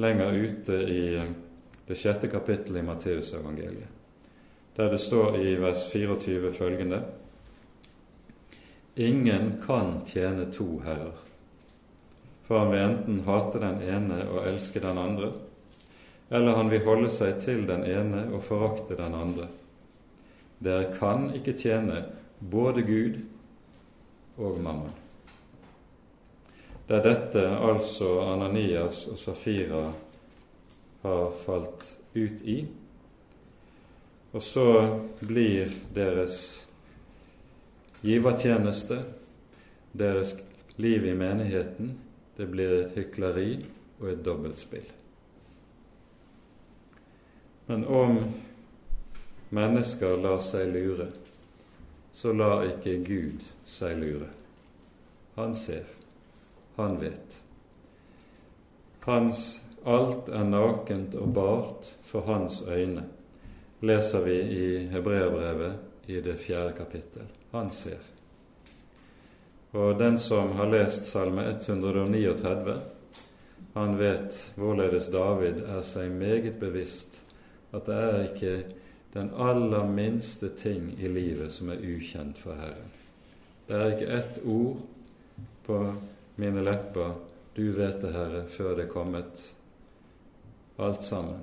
[0.00, 1.06] lenger ute i
[1.86, 3.88] det sjette kapittelet i Matteusevangeliet,
[4.76, 7.02] der det står i vers 24 følgende
[8.94, 11.16] Ingen kan tjene to herrer,
[12.46, 15.32] for han vil enten hate den ene og elske den andre,
[16.30, 19.48] eller han vil holde seg til den ene og forakte den andre.
[20.62, 22.04] Dere kan ikke tjene
[22.38, 23.18] både Gud
[24.38, 24.94] og mammon.
[26.86, 29.88] Det er dette altså Ananias og Safira
[31.04, 32.66] har falt ut i.
[34.32, 34.66] Og så
[35.20, 36.38] blir deres
[38.00, 39.04] givertjeneste,
[39.92, 40.34] deres
[40.76, 41.98] liv i menigheten,
[42.36, 43.50] det blir et hykleri
[44.00, 44.86] og et dobbeltspill.
[47.66, 48.18] Men om
[49.54, 51.06] mennesker lar seg lure,
[52.12, 54.32] så lar ikke Gud seg lure.
[55.36, 55.86] Han ser,
[56.76, 57.40] han vet.
[59.04, 63.04] Hans alt er nakent og bart for hans øyne,
[63.84, 68.00] leser vi i Hebreabrevet i det fjerde kapittel han ser.
[69.74, 72.80] Og den som har lest Salme 139,
[73.74, 77.20] han vet hvorledes David er seg meget bevisst
[77.74, 78.54] at det er ikke
[79.14, 82.90] den aller minste ting i livet som er ukjent for Herren.
[83.66, 84.82] Det er ikke ett ord
[85.66, 85.78] på
[86.36, 87.14] mine lepper
[87.54, 89.53] 'Du vet det, Herre', før det er kommet
[90.76, 91.40] alt sammen.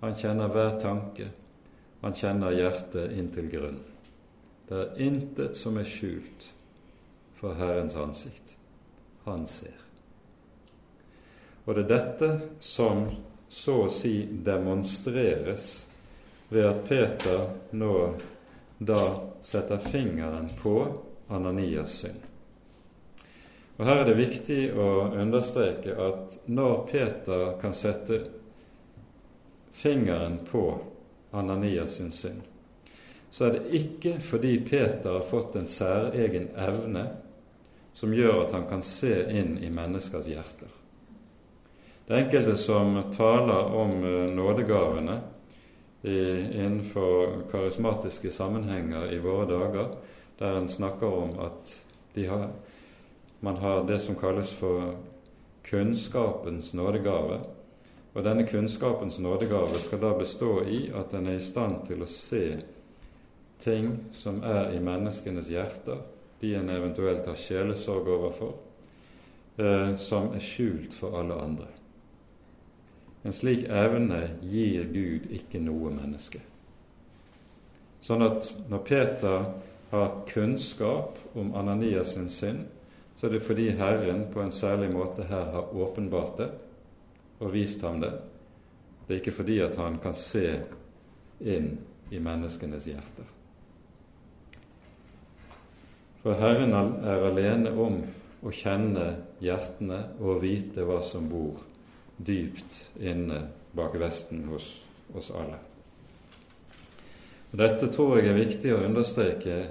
[0.00, 1.28] Han kjenner hver tanke.
[2.00, 3.84] Han kjenner hjertet inntil grunnen.
[4.68, 6.48] Det er intet som er skjult
[7.38, 8.56] for Herrens ansikt.
[9.24, 9.76] Han ser.
[11.64, 13.04] Og det er dette som
[13.52, 15.68] så å si demonstreres
[16.48, 17.44] ved at Peter
[17.76, 17.96] nå
[18.82, 19.02] da
[19.44, 20.76] setter fingeren på
[21.28, 22.31] Ananias synd.
[23.78, 28.20] Og Her er det viktig å understreke at når Peter kan sette
[29.72, 30.66] fingeren på
[31.32, 32.42] Ananias sin synd,
[33.32, 37.06] så er det ikke fordi Peter har fått en særegen evne
[37.96, 40.68] som gjør at han kan se inn i menneskers hjerter.
[42.06, 44.00] Det er enkelte som taler om
[44.36, 45.20] nådegavene nådegavene
[46.02, 49.94] innenfor karismatiske sammenhenger i våre dager,
[50.38, 51.74] der en snakker om at
[52.14, 52.48] de har,
[53.42, 54.94] man har det som kalles for
[55.66, 57.40] kunnskapens nådegave,
[58.14, 62.08] Og denne kunnskapens nådegave skal da bestå i at en er i stand til å
[62.12, 62.58] se
[63.62, 66.02] ting som er i menneskenes hjerter,
[66.40, 68.52] de en eventuelt har sjelesorg overfor,
[69.56, 71.68] eh, som er skjult for alle andre.
[73.24, 76.40] En slik evne gir Gud ikke noe menneske.
[78.02, 79.44] Sånn at når Peter
[79.90, 82.66] har kunnskap om Ananias sin synd,
[83.22, 86.48] så er det fordi Herren på en særlig måte her har åpenbart det
[87.38, 88.10] og vist ham det.
[89.06, 90.56] Det er ikke fordi at han kan se
[91.38, 91.68] inn
[92.10, 93.28] i menneskenes hjerter.
[96.24, 98.00] For Herren er alene om
[98.42, 99.06] å kjenne
[99.38, 101.62] hjertene og vite hva som bor
[102.18, 103.38] dypt inne
[103.70, 104.66] bak vesten hos
[105.14, 105.62] oss alle.
[107.52, 109.62] Og dette tror jeg er viktig å understreke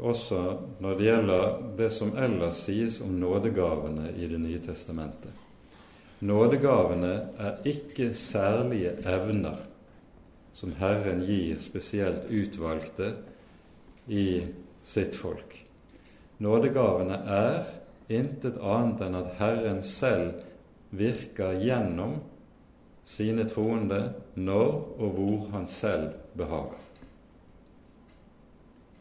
[0.00, 0.40] også
[0.80, 5.32] når det gjelder det som ellers sies om nådegavene i Det nye testamentet.
[6.20, 9.56] Nådegavene er ikke særlige evner
[10.54, 13.14] som Herren gir spesielt utvalgte
[14.06, 14.44] i
[14.84, 15.56] sitt folk.
[16.38, 17.64] Nådegavene er
[18.12, 20.42] intet annet enn at Herren selv
[20.90, 22.18] virker gjennom
[23.08, 26.81] sine troende når og hvor Han selv behager.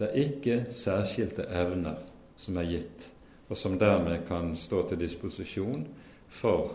[0.01, 1.99] Det er ikke særskilte evner
[2.41, 3.03] som er gitt,
[3.53, 5.83] og som dermed kan stå til disposisjon
[6.33, 6.71] for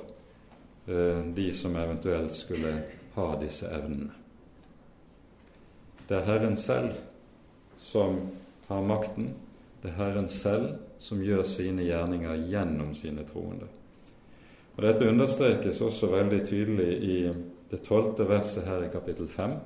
[0.86, 2.70] uh, de som eventuelt skulle
[3.16, 4.12] ha disse evnene.
[6.06, 6.92] Det er Herren selv
[7.82, 8.20] som
[8.68, 9.32] har makten.
[9.82, 13.66] Det er Herren selv som gjør sine gjerninger gjennom sine troende.
[14.76, 17.18] Og Dette understrekes også veldig tydelig i
[17.72, 19.56] det tolvte verset her i kapittel fem,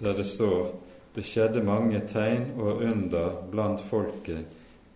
[0.00, 0.70] der det står
[1.14, 4.46] det skjedde mange tegn og under blant folket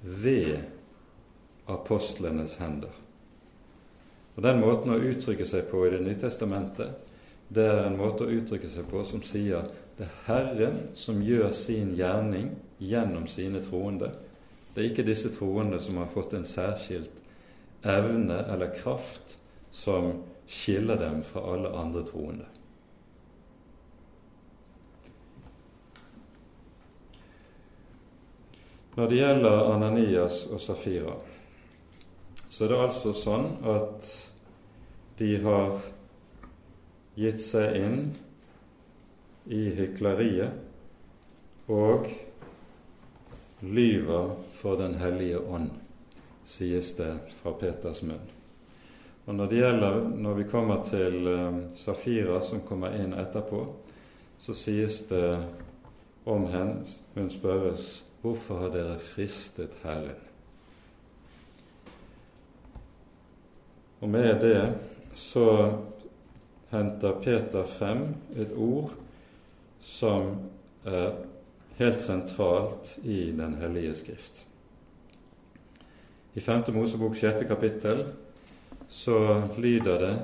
[0.03, 0.61] ved
[1.67, 2.93] apostlenes hender.
[4.35, 6.95] Og Den måten å uttrykke seg på i Det nye testamentet,
[7.49, 9.67] det er en måte å uttrykke seg på som sier
[9.99, 12.51] det er Herren som gjør sin gjerning
[12.83, 14.11] gjennom sine troende,
[14.75, 17.13] det er ikke disse troende som har fått en særskilt
[17.87, 19.37] evne eller kraft
[19.71, 20.17] som
[20.51, 22.49] skiller dem fra alle andre troende.
[28.95, 31.17] Når det gjelder Ananias og Safira,
[32.51, 34.07] så er det altså sånn at
[35.19, 35.81] de har
[37.19, 38.13] gitt seg inn
[39.51, 40.55] i hykleriet
[41.67, 42.07] og
[43.67, 44.31] lyver
[44.61, 45.71] for Den hellige ånd,
[46.47, 48.31] sies det fra Peters munn.
[49.27, 53.67] Og Når det gjelder, når vi kommer til um, Safira, som kommer inn etterpå,
[54.39, 55.39] så sies det
[56.27, 56.85] om henne
[57.15, 60.17] Hun spørres hvorfor har dere fristet Herren?
[64.01, 64.63] Og med det
[65.17, 65.45] så
[66.73, 68.07] henter Peter frem
[68.37, 68.95] et ord
[69.85, 70.33] som
[70.89, 71.13] er
[71.77, 74.45] helt sentralt i Den hellige skrift.
[76.35, 76.65] I 5.
[76.75, 77.47] Mosebok 6.
[77.49, 78.05] kapittel
[78.89, 80.17] så lyder det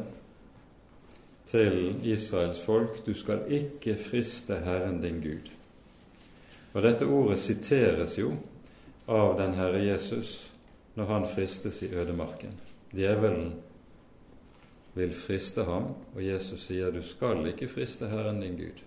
[1.53, 5.60] til Israels folk du skal ikke friste Herren din Gud.
[6.73, 8.35] Og Dette ordet siteres jo
[9.11, 10.37] av den Herre Jesus
[10.95, 12.55] når han fristes i ødemarken.
[12.95, 13.55] Djevelen
[14.95, 18.83] vil friste ham, og Jesus sier du skal ikke friste Herren din Gud.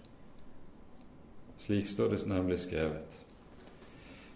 [1.63, 3.19] Slik står det nemlig skrevet.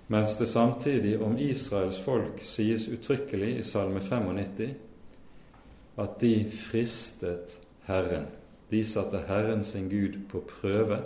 [0.08, 4.76] Mens det samtidig om Israels folk sies uttrykkelig i Salme 95
[5.98, 8.28] at de fristet Herren.
[8.72, 11.02] De satte Herren sin Gud på prøve.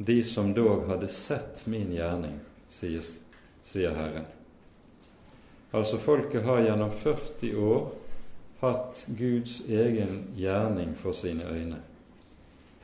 [0.00, 2.36] De som dog hadde sett min gjerning,
[2.68, 3.02] sier,
[3.62, 4.28] sier Herren.
[5.74, 7.90] Altså folket har gjennom 40 år
[8.60, 11.82] hatt Guds egen gjerning for sine øyne.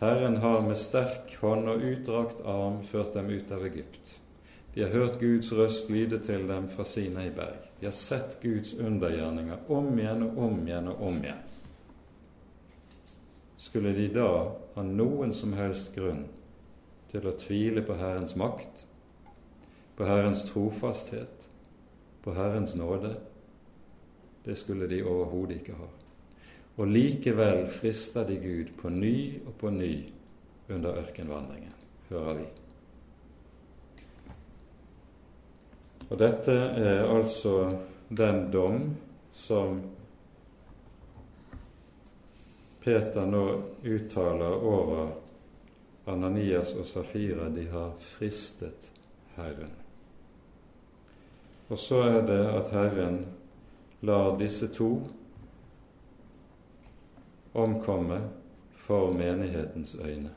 [0.02, 4.18] Herren har med sterk hånd og utdrakt arm ført dem ut av Egypt.
[4.74, 7.62] De har hørt Guds røst lyde til dem fra Sinai berg.
[7.78, 11.50] De har sett Guds undergjerninger om igjen og om igjen og om igjen.
[13.56, 14.30] Skulle de da
[14.74, 16.26] ha noen som helst grunn
[17.14, 18.86] til å tvile på Herrens makt,
[19.94, 21.46] på Herrens trofasthet,
[22.24, 23.12] på Herrens nåde?
[24.44, 25.86] Det skulle de overhodet ikke ha.
[26.74, 29.94] Og likevel frister de Gud på ny og på ny
[30.74, 31.72] under ørkenvandringen,
[32.10, 32.50] hører vi.
[36.10, 37.54] Og dette er altså
[38.10, 38.88] den dom
[39.32, 39.78] som
[42.84, 43.44] Peter nå
[43.86, 45.14] uttaler over
[46.06, 47.48] Ananias og Safira.
[47.48, 48.90] De har fristet
[49.36, 49.72] Herren.
[51.68, 53.26] Og så er det at Herren
[54.04, 54.98] lar disse to
[57.54, 58.20] omkomme
[58.84, 60.30] for menighetens øyne.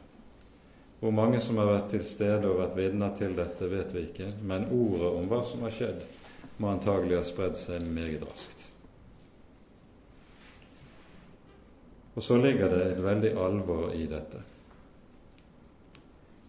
[0.99, 4.32] Hvor mange som har vært til stede og vært vitner til dette, vet vi ikke,
[4.41, 6.05] men ordet om hva som har skjedd,
[6.57, 8.63] må antagelig ha spredd seg meget raskt.
[12.15, 14.41] Og så ligger det et veldig alvor i dette.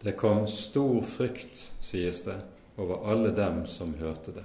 [0.05, 2.38] Det kom stor frykt, sies det,
[2.78, 4.44] over alle dem som hørte det.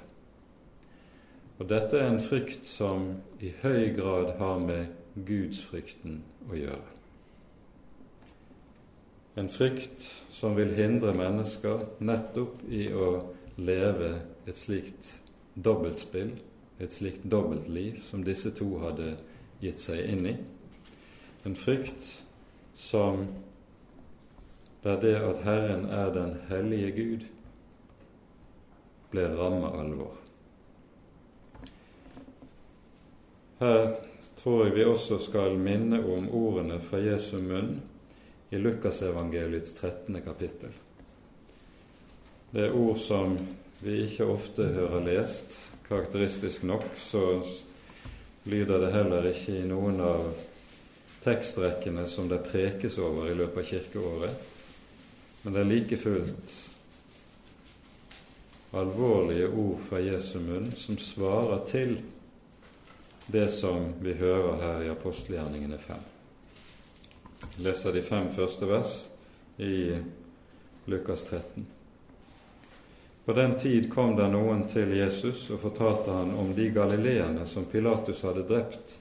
[1.62, 4.90] Og dette er en frykt som i høy grad har med
[5.28, 6.90] gudsfrykten å gjøre.
[9.38, 13.08] En frykt som vil hindre mennesker nettopp i å
[13.58, 14.10] leve
[14.50, 15.10] et slikt
[15.54, 16.34] dobbeltspill,
[16.82, 19.14] et slikt dobbeltliv som disse to hadde
[19.62, 20.36] gitt seg inn i.
[21.46, 22.10] En frykt
[22.78, 23.28] som
[24.84, 27.26] der det at Herren er den hellige Gud,
[29.12, 30.18] ble ramme alvor.
[33.60, 33.94] Her
[34.44, 37.78] tror jeg vi også skal minne om ordene fra Jesu munn
[38.52, 40.22] i Lukasevangeliets 13.
[40.22, 40.74] kapittel.
[42.54, 43.38] Det er ord som
[43.82, 45.56] vi ikke ofte hører lest.
[45.88, 47.42] Karakteristisk nok så
[48.46, 50.28] lyder det heller ikke i noen av
[51.24, 54.53] tekstrekkene som det prekes over i løpet av kirkeåret,
[55.44, 56.54] men det er like fullt
[58.74, 61.98] alvorlige ord fra Jesu munn som svarer til
[63.28, 66.02] det som vi hører her i apostelgjerningene 5.
[67.44, 68.96] Jeg leser de fem første vers
[69.62, 69.94] i
[70.90, 71.68] Lukas 13.
[73.26, 77.70] På den tid kom det noen til Jesus og fortalte han om de galileerne som
[77.72, 78.98] Pilatus hadde drept,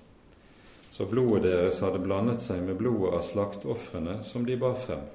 [0.92, 5.08] så blodet deres hadde blandet seg med blodet av slaktofrene som de bar frem.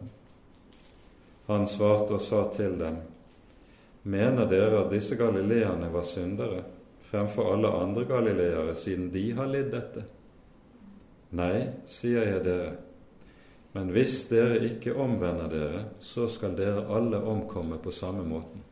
[1.47, 2.99] Han svarte og sa til dem,
[4.07, 6.61] Mener dere at disse galileerne var syndere
[7.09, 10.03] fremfor alle andre galileere, siden de har lidd dette?
[11.35, 12.69] Nei, sier jeg dere,
[13.75, 18.63] men hvis dere ikke omvender dere, så skal dere alle omkomme på samme måten.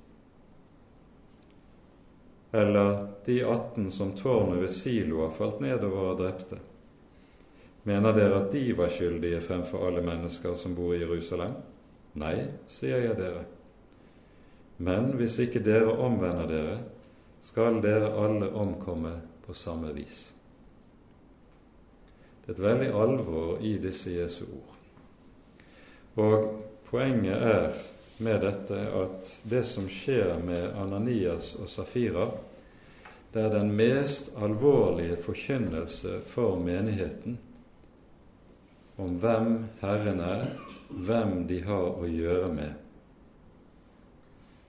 [2.56, 6.60] Eller de 18 som tårnet ved Siloa falt nedover og drepte.
[7.84, 11.58] Mener dere at de var skyldige fremfor alle mennesker som bor i Jerusalem?
[12.16, 12.36] Nei,
[12.72, 13.44] sier jeg dere.
[14.78, 16.78] Men hvis ikke dere omvender dere,
[17.46, 19.14] skal dere alle omkomme
[19.46, 20.32] på samme vis.
[22.46, 24.74] Det er et veldig alvor i disse Jesu ord.
[26.16, 26.36] Og
[26.90, 27.80] poenget er
[28.24, 32.30] med dette at det som skjer med Ananias og Safira,
[33.34, 37.36] det er den mest alvorlige forkynnelse for menigheten
[38.98, 40.46] om hvem Herren er,
[40.90, 42.74] hvem de har å gjøre med.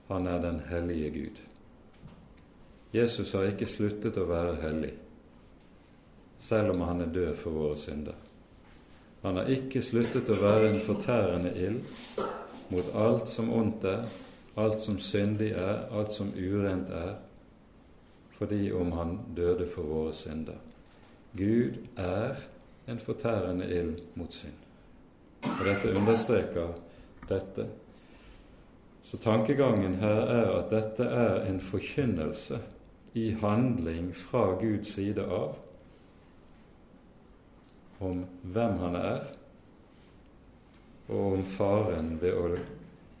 [0.07, 1.41] Han er den hellige Gud.
[2.93, 4.93] Jesus har ikke sluttet å være hellig,
[6.39, 8.15] selv om han er død for våre synder.
[9.25, 12.21] Han har ikke sluttet å være en fortærende ild
[12.71, 14.05] mot alt som ondt er,
[14.57, 17.17] alt som syndig er, alt som urent er,
[18.37, 20.61] fordi om han døde for våre synder.
[21.37, 22.39] Gud er
[22.87, 24.66] en fortærende ild mot synd.
[25.47, 26.73] Og dette understreker
[27.29, 27.67] dette.
[29.03, 32.59] Så tankegangen her er at dette er en forkynnelse
[33.15, 35.55] i handling fra Guds side av
[37.99, 39.23] om hvem han er,
[41.07, 42.49] og om faren ved å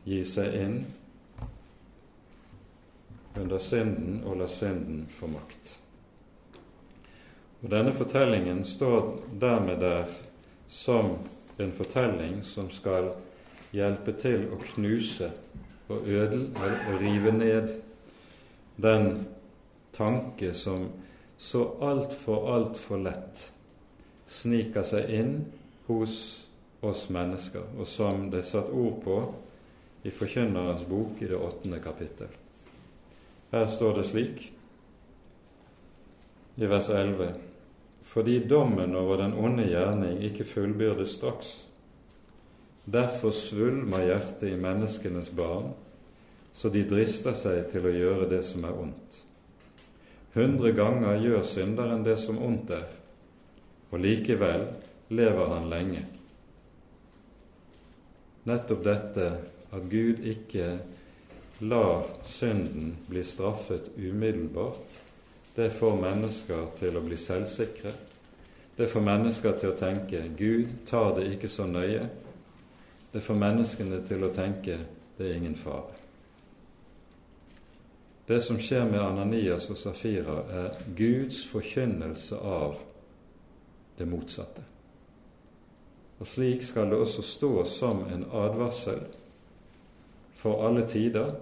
[0.05, 0.77] gi seg inn
[3.37, 5.73] under synden og la synden få makt.
[7.63, 10.11] Og Denne fortellingen står dermed der
[10.67, 11.15] som
[11.63, 13.11] en fortelling som skal
[13.75, 15.31] hjelpe til å knuse
[15.87, 17.73] og ødel og rive ned
[18.81, 19.27] den
[19.95, 20.89] tanke som
[21.37, 23.47] så altfor, altfor lett
[24.27, 25.33] sniker seg inn
[25.87, 26.17] hos
[26.85, 29.17] oss mennesker, og som det er satt ord på
[30.05, 32.29] i Forkynnerens bok i det åttende kapittel.
[33.51, 34.43] Her står det slik
[36.57, 37.33] i vers 11.:
[38.17, 41.49] Fordi dommen over den onde gjerning ikke fullbyrdes straks.
[42.89, 45.67] Derfor svulmer hjertet i menneskenes barn,
[46.53, 49.19] så de drister seg til å gjøre det som er ondt.
[50.33, 52.89] Hundre ganger gjør synderen det som ondt er,
[53.91, 54.65] og likevel
[55.13, 56.03] lever han lenge.
[58.49, 59.29] Nettopp dette
[59.69, 60.73] at Gud ikke
[61.69, 65.01] lar synden bli straffet umiddelbart,
[65.53, 67.93] det får mennesker til å bli selvsikre.
[68.77, 72.09] Det får mennesker til å tenke 'Gud tar det ikke så nøye'.
[73.13, 74.77] Det får menneskene til å tenke
[75.17, 75.97] 'det er ingen fare'.
[78.27, 82.75] Det som skjer med Ananias og Safira, er Guds forkynnelse av
[83.97, 84.61] det motsatte.
[86.19, 88.99] Og slik skal det også stå som en advarsel
[90.35, 91.35] for alle tider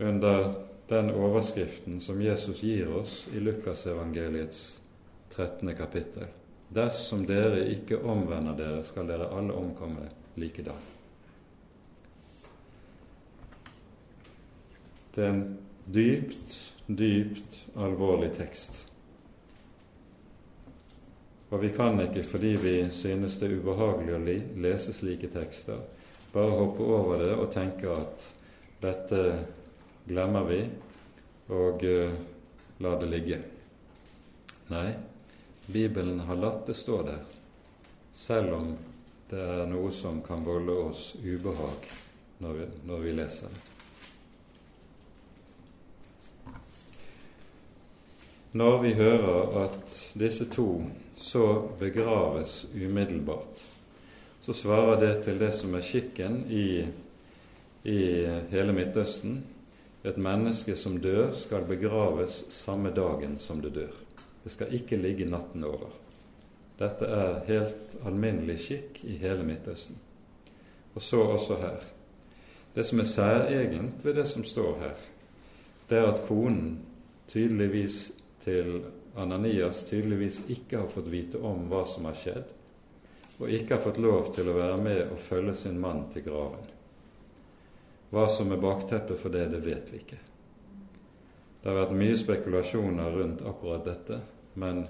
[0.00, 0.54] under
[0.88, 4.80] den overskriften som Jesus gir oss i Lukasevangeliets
[5.36, 5.74] 13.
[5.76, 6.26] kapittel.
[6.74, 10.08] Dersom dere ikke omvender dere, skal dere alle omkomme
[10.40, 10.80] likedan.
[15.14, 15.44] Det er en
[15.94, 16.56] dypt,
[16.88, 18.80] dypt alvorlig tekst.
[21.50, 24.22] Og vi kan ikke, fordi vi synes det er ubehagelig å
[24.64, 25.78] lese slike tekster,
[26.32, 28.24] bare hoppe over det og tenke at
[28.82, 29.20] dette
[30.08, 30.60] glemmer vi,
[31.54, 32.16] og uh,
[32.82, 33.38] la det ligge.
[34.72, 34.88] Nei,
[35.66, 37.22] Bibelen har latt det stå der,
[38.12, 38.74] selv om
[39.30, 41.86] det er noe som kan volde oss ubehag
[42.44, 43.62] når vi, når vi leser det.
[48.54, 50.84] Når vi hører at disse to
[51.18, 51.46] så
[51.80, 53.64] begraves umiddelbart,
[54.44, 56.84] så svarer det til det som er skikken i,
[57.88, 57.98] i
[58.52, 59.40] hele Midtøsten.
[60.04, 64.03] Et menneske som dør, skal begraves samme dagen som det dør.
[64.44, 65.92] Det skal ikke ligge natten over.
[66.78, 69.96] Dette er helt alminnelig skikk i hele Midtøsten.
[70.94, 71.86] Og så også her.
[72.74, 74.98] Det som er særegent ved det som står her,
[75.88, 76.78] det er at konen
[77.28, 78.12] tydeligvis
[78.44, 78.82] til
[79.16, 82.50] Ananias tydeligvis ikke har fått vite om hva som har skjedd,
[83.38, 86.66] og ikke har fått lov til å være med og følge sin mann til graven.
[88.10, 90.20] Hva som er bakteppet for det, det vet vi ikke.
[91.62, 94.20] Det har vært mye spekulasjoner rundt akkurat dette,
[94.54, 94.84] men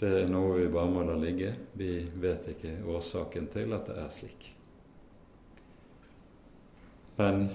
[0.00, 1.54] det er noe vi bare må la ligge.
[1.72, 4.50] Vi vet ikke årsaken til at det er slik.
[7.16, 7.48] Men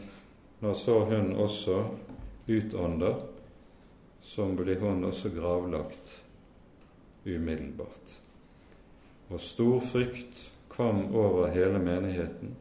[0.62, 1.78] når så hun også
[2.50, 3.22] utånder,
[4.22, 6.18] så blir hun også gravlagt
[7.26, 8.22] umiddelbart
[9.32, 12.56] og stor frykt kom over hele menigheten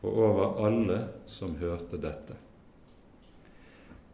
[0.00, 2.36] og over alle som hørte dette.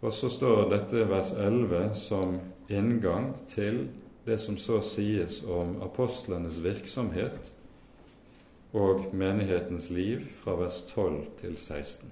[0.00, 3.88] Og så står dette vers 11 som inngang til
[4.24, 7.52] det som så sies om apostlenes virksomhet
[8.74, 12.10] og menighetens liv fra vers 12 til 16.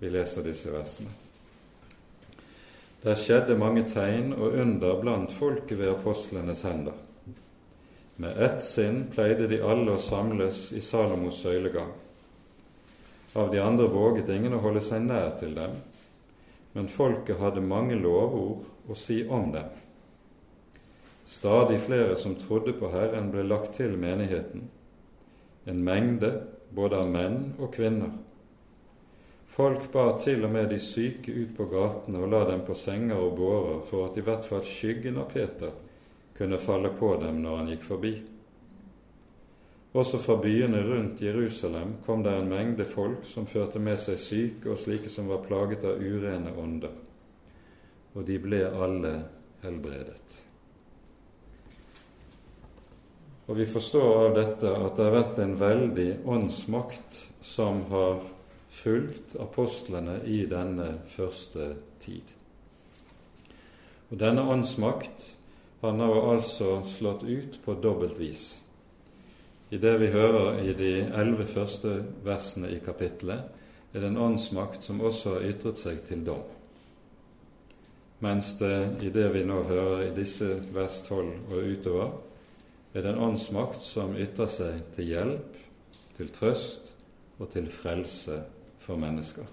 [0.00, 1.10] Vi leser disse versene.
[3.02, 6.94] Der skjedde mange tegn og under blant folket ved apostlenes hender.
[8.16, 11.92] Med ett sinn pleide de alle å samles i Salomos søylegang.
[13.36, 15.74] Av de andre våget ingen å holde seg nær til dem,
[16.72, 19.68] men folket hadde mange lovord å si om dem.
[21.26, 24.68] Stadig flere som trodde på Herren, ble lagt til menigheten,
[25.66, 26.30] en mengde
[26.74, 28.12] både av menn og kvinner.
[29.56, 33.18] Folk bar til og med de syke ut på gatene og la dem på senger
[33.18, 35.74] og bårer for at i hvert fall skyggen av Peter
[36.36, 38.14] kunne falle på dem når han gikk forbi.
[39.96, 44.74] Også fra byene rundt Jerusalem kom det en mengde folk som førte med seg syke
[44.74, 46.92] og slike som var plaget av urene ånder,
[48.12, 49.14] og de ble alle
[49.64, 50.45] helbredet.
[53.46, 58.24] Og vi forstår av dette at det har vært en veldig åndsmakt som har
[58.82, 62.34] fulgt apostlene i denne første tid.
[64.10, 65.30] Og denne åndsmakt
[65.82, 68.48] har nå altså slått ut på dobbelt vis.
[69.70, 73.46] I det vi hører i de elleve første versene i kapittelet,
[73.92, 76.44] er det en åndsmakt som også har ytret seg til dom.
[78.22, 82.14] Mens det i det vi nå hører i disse vers 12 og utover,
[82.96, 85.56] er det en åndsmakt som ytrer seg til hjelp,
[86.16, 86.94] til trøst
[87.36, 88.38] og til frelse
[88.80, 89.44] for mennesker.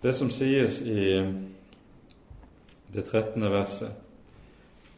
[0.00, 1.20] Det som sies i
[2.94, 3.44] det 13.
[3.52, 3.90] verset,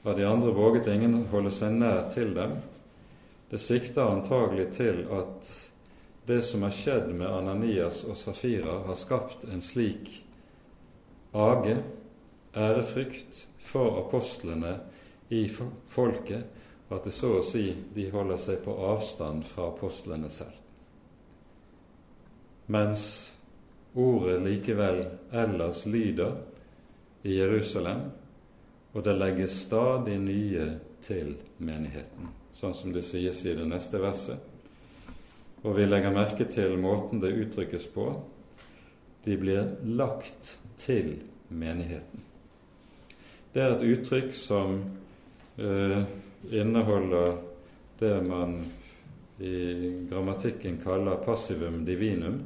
[0.07, 2.55] av de andre våget ingen holde seg nær til dem.
[3.51, 5.51] Det sikter antagelig til at
[6.30, 10.12] det som har skjedd med Ananias og Safira, har skapt en slik
[11.34, 11.80] age,
[12.55, 14.76] ærefrykt, for apostlene
[15.34, 15.49] i
[15.91, 16.56] folket
[16.89, 20.55] at det så å si de holder seg på avstand fra apostlene selv.
[22.70, 23.07] Mens
[23.95, 25.03] ordet likevel
[25.34, 26.37] ellers lyder
[27.26, 28.07] i Jerusalem
[28.97, 30.66] og det legges stadig nye
[31.05, 34.41] til menigheten, sånn som det sies i det neste verset.
[35.66, 38.07] Og vi legger merke til måten det uttrykkes på.
[39.26, 41.16] De blir lagt til
[41.49, 42.22] menigheten.
[43.53, 44.78] Det er et uttrykk som
[45.61, 46.03] uh,
[46.51, 47.36] inneholder
[47.99, 48.59] det man
[49.38, 52.40] i grammatikken kaller passivum divinum.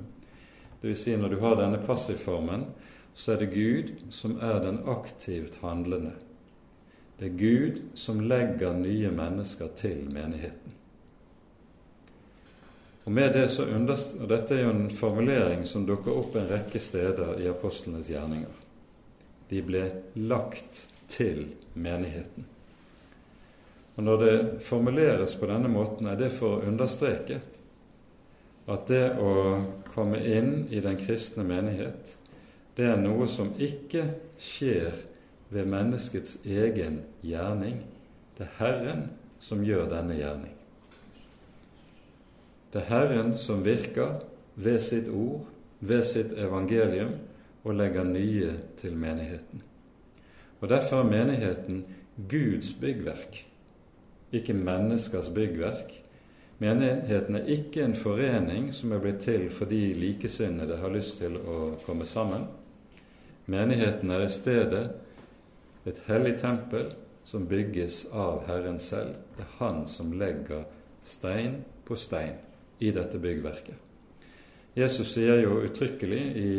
[0.81, 1.03] Dvs.
[1.03, 2.65] Si når du har denne passivformen,
[3.15, 6.13] så er det Gud som er den aktivt handlende.
[7.19, 10.77] Det er Gud som legger nye mennesker til menigheten.
[13.05, 16.81] Og med det så og Dette er jo en formulering som dukker opp en rekke
[16.81, 18.57] steder i apostlenes gjerninger.
[19.51, 19.83] De ble
[20.15, 22.47] lagt til menigheten.
[24.01, 27.37] Og Når det formuleres på denne måten, er det for å understreke
[28.65, 29.33] at det å
[29.91, 32.15] komme inn i den kristne menighet,
[32.79, 34.07] det er noe som ikke
[34.41, 35.03] skjer
[35.53, 37.83] ved menneskets egen gjerning.
[38.39, 39.03] Det er Herren
[39.37, 40.57] som gjør denne gjerning.
[42.73, 44.23] Det er Herren som virker
[44.57, 45.45] ved sitt ord,
[45.85, 47.19] ved sitt evangelium,
[47.69, 49.61] og legger nye til menigheten.
[50.65, 51.85] Og Derfor er menigheten
[52.33, 53.45] Guds byggverk,
[54.33, 55.93] ikke menneskers byggverk.
[56.61, 61.61] Menigheten er ikke en forening som er blitt til fordi likesinnede har lyst til å
[61.87, 62.45] komme sammen.
[63.51, 64.85] Menigheten er i stedet
[65.89, 66.93] et hellig tempel
[67.25, 69.17] som bygges av Herren selv.
[69.37, 70.67] Det er Han som legger
[71.05, 72.37] stein på stein
[72.79, 73.75] i dette byggverket.
[74.77, 76.51] Jesus sier jo uttrykkelig i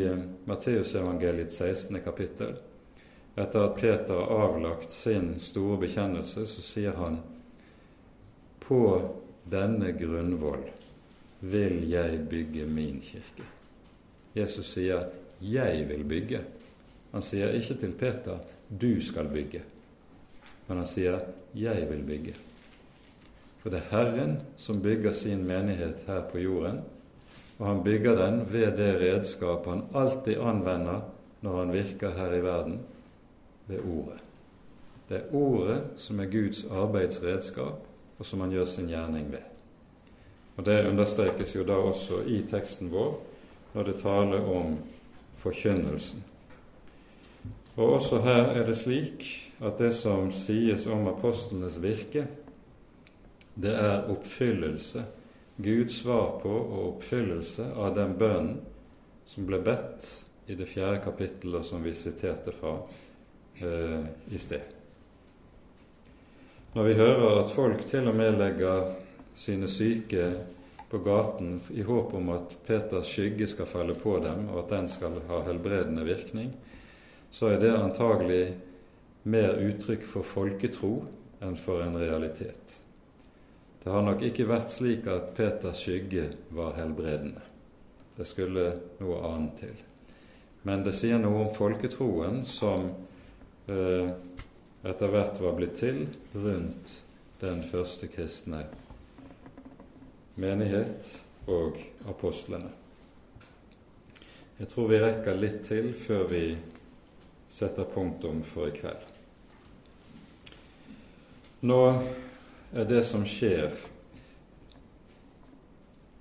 [0.50, 2.02] Matteusevangeliets 16.
[2.04, 2.58] kapittel
[3.40, 7.22] etter at Peter har avlagt sin store bekjennelse, så sier han
[8.72, 9.02] på
[9.52, 10.62] denne grunnvoll
[11.44, 13.44] vil jeg bygge min kirke.
[14.36, 15.10] Jesus sier
[15.42, 16.40] 'jeg vil bygge'.
[17.12, 18.38] Han sier ikke til Peter
[18.82, 19.62] 'du skal bygge',
[20.68, 21.20] men han sier
[21.56, 22.38] 'jeg vil bygge'.
[23.60, 26.80] For det er Herren som bygger sin menighet her på jorden,
[27.60, 31.02] og han bygger den ved det redskap han alltid anvender
[31.42, 32.80] når han virker her i verden,
[33.68, 34.20] ved Ordet.
[35.10, 37.91] Det er Ordet som er Guds arbeidsredskap,
[38.22, 39.46] og som han gjør sin gjerning ved.
[40.58, 43.16] Og Det understrekes jo da også i teksten vår
[43.74, 44.76] når det taler om
[45.42, 46.22] forkynnelsen.
[47.80, 49.26] Og også her er det slik
[49.62, 52.28] at det som sies om apostlenes virke,
[53.56, 55.04] det er oppfyllelse,
[55.62, 58.60] Guds svar på og oppfyllelse av den bønnen
[59.30, 60.08] som ble bedt
[60.50, 62.76] i det fjerde kapittelet som vi siterte fra
[63.62, 64.81] eh, i sted.
[66.72, 68.94] Når vi hører at folk til og med legger
[69.36, 70.28] sine syke
[70.92, 74.88] på gaten i håp om at Peters skygge skal falle på dem, og at den
[74.90, 76.54] skal ha helbredende virkning,
[77.32, 78.54] så er det antagelig
[79.24, 80.94] mer uttrykk for folketro
[81.44, 82.80] enn for en realitet.
[83.84, 87.44] Det har nok ikke vært slik at Peters skygge var helbredende.
[88.16, 88.70] Det skulle
[89.02, 89.76] noe annet til.
[90.64, 92.92] Men det sier noe om folketroen som
[93.68, 94.12] eh,
[94.84, 96.94] etter hvert var blitt til rundt
[97.42, 98.64] den første kristne
[100.42, 101.06] menighet
[101.52, 101.78] og
[102.10, 102.72] apostlene.
[104.62, 106.44] Jeg tror vi rekker litt til før vi
[107.52, 109.08] setter punktum for i kveld.
[111.66, 111.82] Nå
[112.74, 113.74] er det som skjer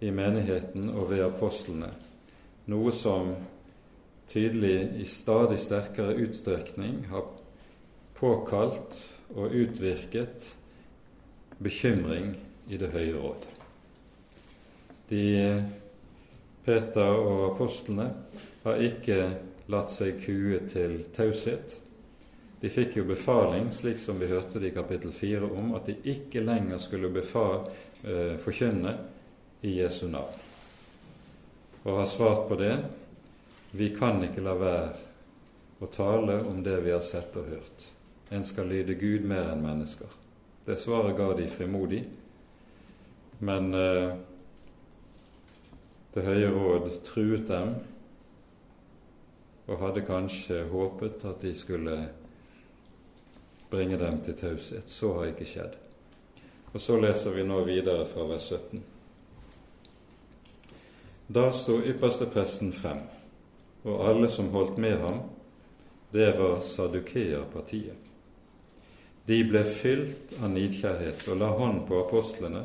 [0.05, 1.93] i menigheten og ved apostlene,
[2.73, 3.35] noe som
[4.31, 7.29] tydelig i stadig sterkere utstrekning har
[8.21, 8.97] påkalt
[9.35, 10.55] og utvirket
[11.59, 12.35] bekymring
[12.71, 13.47] i Det høye råd.
[15.11, 15.25] De
[16.65, 18.11] Peter og apostlene
[18.63, 19.17] har ikke
[19.73, 21.77] latt seg kue til taushet.
[22.61, 25.97] De fikk jo befaling, slik som vi hørte det i kapittel 4, om at de
[26.13, 27.71] ikke lenger skulle befar,
[28.05, 28.97] eh, forkynne
[29.63, 30.37] i Jesu navn.
[31.85, 32.77] Og har svart på det
[33.73, 34.91] vi kan ikke la være
[35.81, 37.87] å tale om det vi har sett og hørt.
[38.31, 40.11] En skal lyde Gud mer enn mennesker.
[40.67, 42.05] Det svaret ga de frimodig,
[43.39, 44.11] men eh,
[46.11, 47.69] Det høye råd truet dem
[49.71, 52.09] og hadde kanskje håpet at de skulle
[53.71, 54.91] bringe dem til taushet.
[54.91, 55.77] Så har ikke skjedd.
[56.73, 58.83] Og så leser vi nå videre fra vers 17.
[61.31, 63.05] Da sto ypperstepresten frem,
[63.87, 65.23] og alle som holdt med ham,
[66.11, 68.10] det var Sadukeerpartiet.
[69.31, 72.65] De ble fylt av nidkjærhet og la hånd på apostlene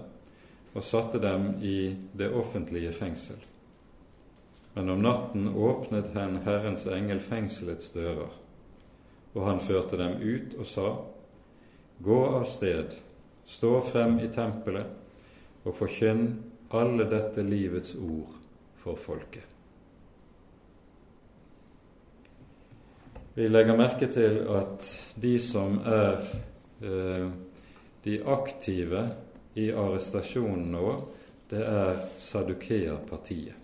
[0.73, 3.37] og satte dem i det offentlige fengsel.
[4.73, 8.33] Men om natten åpnet hen Herrens engel fengselets dører
[9.35, 10.89] og han førte dem ut og sa:"
[11.99, 12.95] Gå av sted,
[13.45, 16.25] stå frem i tempelet og forkynn
[16.75, 18.33] alle dette livets ord
[18.81, 19.43] for folket.
[23.35, 24.89] Vi legger merke til at
[25.21, 26.19] de som er
[26.79, 29.03] de aktive
[29.55, 30.89] i arrestasjonen nå,
[31.49, 33.61] det er Sadukeerpartiet.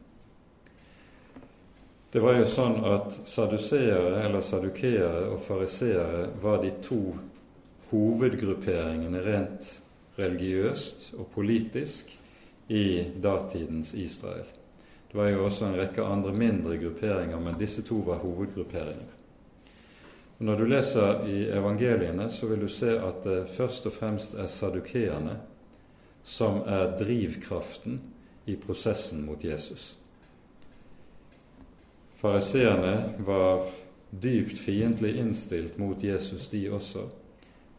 [2.12, 7.00] Det var jo sånn at saduseere, eller sadukeere og fariseere var de to
[7.92, 9.70] hovedgrupperingene rent
[10.18, 12.12] religiøst og politisk
[12.68, 14.50] i datidens Israel.
[15.12, 18.20] Det var jo også en rekke andre mindre grupperinger, men disse to var
[20.42, 20.46] hovedgrupperinger.
[20.46, 24.48] Når du leser i evangeliene, så vil du se at det først og fremst er
[24.48, 25.40] sadukeerne
[26.24, 28.02] som er drivkraften
[28.46, 29.98] i prosessen mot Jesus.
[32.22, 33.70] Fariseerne var
[34.12, 37.08] dypt fiendtlig innstilt mot Jesus, de også,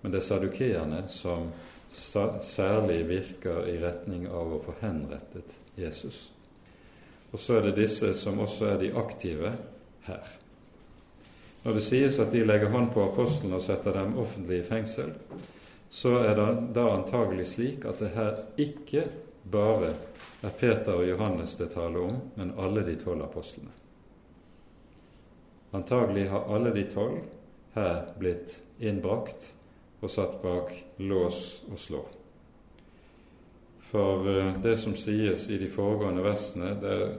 [0.02, 1.50] men det er sadukeerne som
[1.88, 6.30] særlig virker i retning av å få henrettet Jesus.
[7.32, 9.52] Og så er det disse som også er de aktive
[10.06, 10.41] her.
[11.62, 15.12] Når det sies at de legger hånd på apostlene og setter dem offentlig i fengsel,
[15.92, 19.04] så er det da antagelig slik at det her ikke
[19.52, 19.92] bare
[20.42, 23.70] er Peter og Johannes det taler om, men alle de tolv apostlene.
[25.72, 27.20] Antagelig har alle de tolv
[27.76, 29.52] her blitt innbrakt
[30.02, 32.02] og satt bak lås og slå.
[33.92, 37.18] For eh, det som sies i de foregående versene, der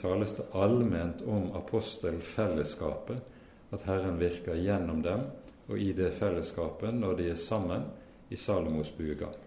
[0.00, 3.31] tales det allment om apostelfellesskapet,
[3.72, 5.24] at Herren virker gjennom dem
[5.70, 7.86] og i det fellesskapet når de er sammen
[8.32, 9.38] i Salomos buegard.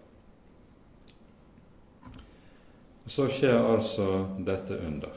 [3.06, 4.08] Så skjer altså
[4.46, 5.12] dette under.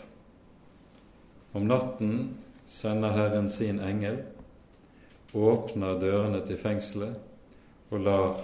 [1.58, 2.14] Om natten
[2.70, 4.20] sender Herren sin engel,
[5.34, 8.44] åpner dørene til fengselet og lar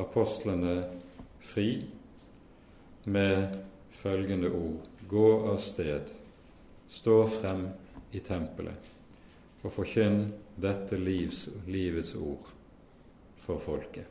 [0.00, 0.82] apostlene
[1.44, 1.68] fri
[3.04, 3.56] med
[4.02, 6.08] følgende ord Gå av sted,
[6.88, 7.66] stå frem
[8.16, 8.93] i tempelet
[9.64, 10.26] og forkynn
[10.60, 12.50] dette livs, livets ord
[13.46, 14.10] for folket.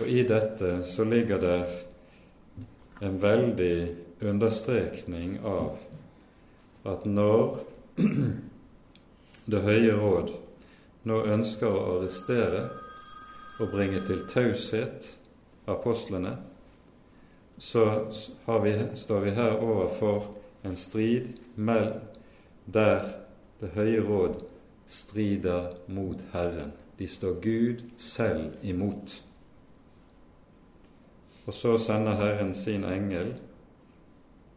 [0.00, 1.58] Og i dette så ligger det
[3.02, 3.74] en veldig
[4.22, 5.76] understrekning av
[6.88, 7.60] at når
[9.42, 10.28] Det høye råd
[11.10, 12.60] nå ønsker å arrestere
[13.58, 15.08] og bringe til taushet
[15.66, 16.36] apostlene,
[17.58, 17.82] så
[18.62, 20.28] vi, står vi her overfor
[20.64, 21.28] en strid
[22.72, 23.12] der
[23.60, 24.40] Det høye råd
[24.86, 26.72] strider mot Herren.
[26.98, 29.22] De står Gud selv imot.
[31.46, 33.40] Og så sender Herren sin engel,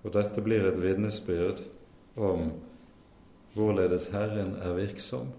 [0.04, 1.62] og dette blir et vitnesbyrd
[2.18, 2.52] om
[3.54, 5.30] hvorledes Herren er virksom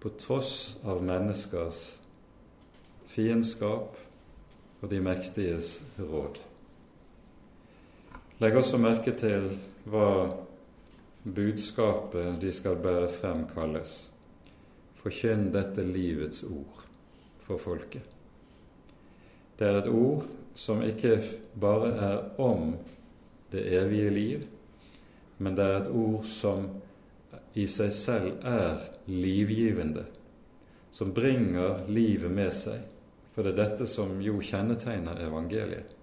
[0.00, 1.82] på tross av menneskers
[3.12, 3.96] fiendskap
[4.80, 6.38] og de mektiges råd.
[8.38, 9.50] Legg også merke til
[9.88, 10.10] hva
[11.24, 13.94] budskapet de skal bære frem, kalles.
[14.98, 16.84] Forkynn dette livets ord
[17.46, 18.04] for folket.
[19.58, 20.26] Det er et ord
[20.58, 21.16] som ikke
[21.60, 22.74] bare er om
[23.52, 24.44] det evige liv,
[25.38, 26.68] men det er et ord som
[27.54, 30.04] i seg selv er livgivende,
[30.92, 32.82] som bringer livet med seg.
[33.34, 35.94] For det er dette som jo kjennetegner evangeliet.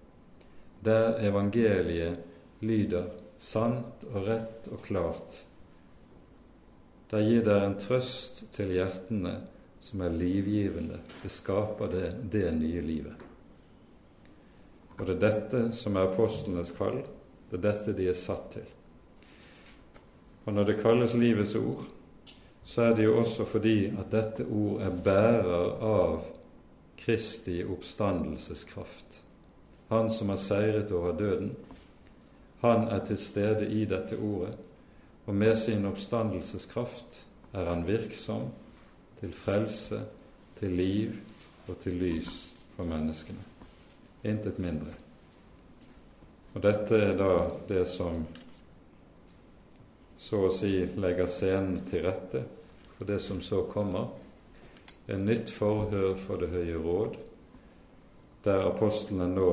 [0.84, 2.16] Der evangeliet
[2.64, 5.42] lyder sant og rett og klart,
[7.06, 9.36] Det gir dere en trøst til hjertene
[9.78, 10.98] som er livgivende.
[11.22, 13.20] Det skaper det, det nye livet.
[14.98, 17.04] Og det er dette som er apostlenes kall.
[17.46, 18.66] Det er dette de er satt til.
[20.46, 21.84] Og når det kalles livets ord,
[22.66, 26.16] så er det jo også fordi at dette ord er bærer av
[26.98, 29.20] Kristi oppstandelseskraft.
[29.92, 31.52] Han som har seiret over døden,
[32.60, 34.54] han er til stede i dette ordet,
[35.26, 38.48] og med sin oppstandelseskraft er han virksom
[39.20, 40.00] til frelse,
[40.56, 41.12] til liv
[41.68, 42.32] og til lys
[42.76, 43.42] for menneskene
[44.26, 44.94] intet mindre.
[46.54, 47.32] Og dette er da
[47.68, 48.22] det som
[50.18, 52.42] så å si legger scenen til rette
[52.96, 54.08] for det som så kommer.
[55.06, 57.16] En nytt forhør for Det høye råd,
[58.44, 59.50] der apostlene nå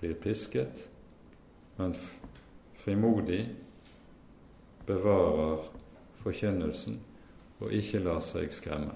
[0.00, 0.88] blir pisket,
[1.76, 1.94] men
[2.86, 3.48] frimodig
[4.86, 5.64] bevarer
[6.22, 7.00] forkynnelsen
[7.58, 8.94] og ikke lar seg skremme.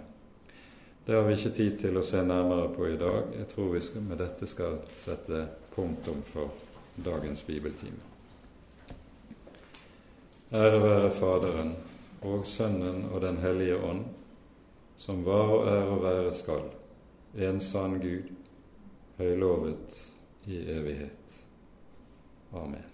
[1.07, 3.32] Det har vi ikke tid til å se nærmere på i dag.
[3.34, 5.41] Jeg tror vi skal, med dette skal sette
[5.74, 6.53] punktum for
[7.03, 7.99] dagens bibeltime.
[10.55, 11.74] Ære være Faderen
[12.22, 14.05] og Sønnen og Den hellige ånd,
[15.03, 16.70] som var og er og være skal,
[17.34, 18.30] en sann Gud,
[19.18, 19.99] høylovet
[20.47, 21.43] i evighet.
[22.55, 22.89] Amen.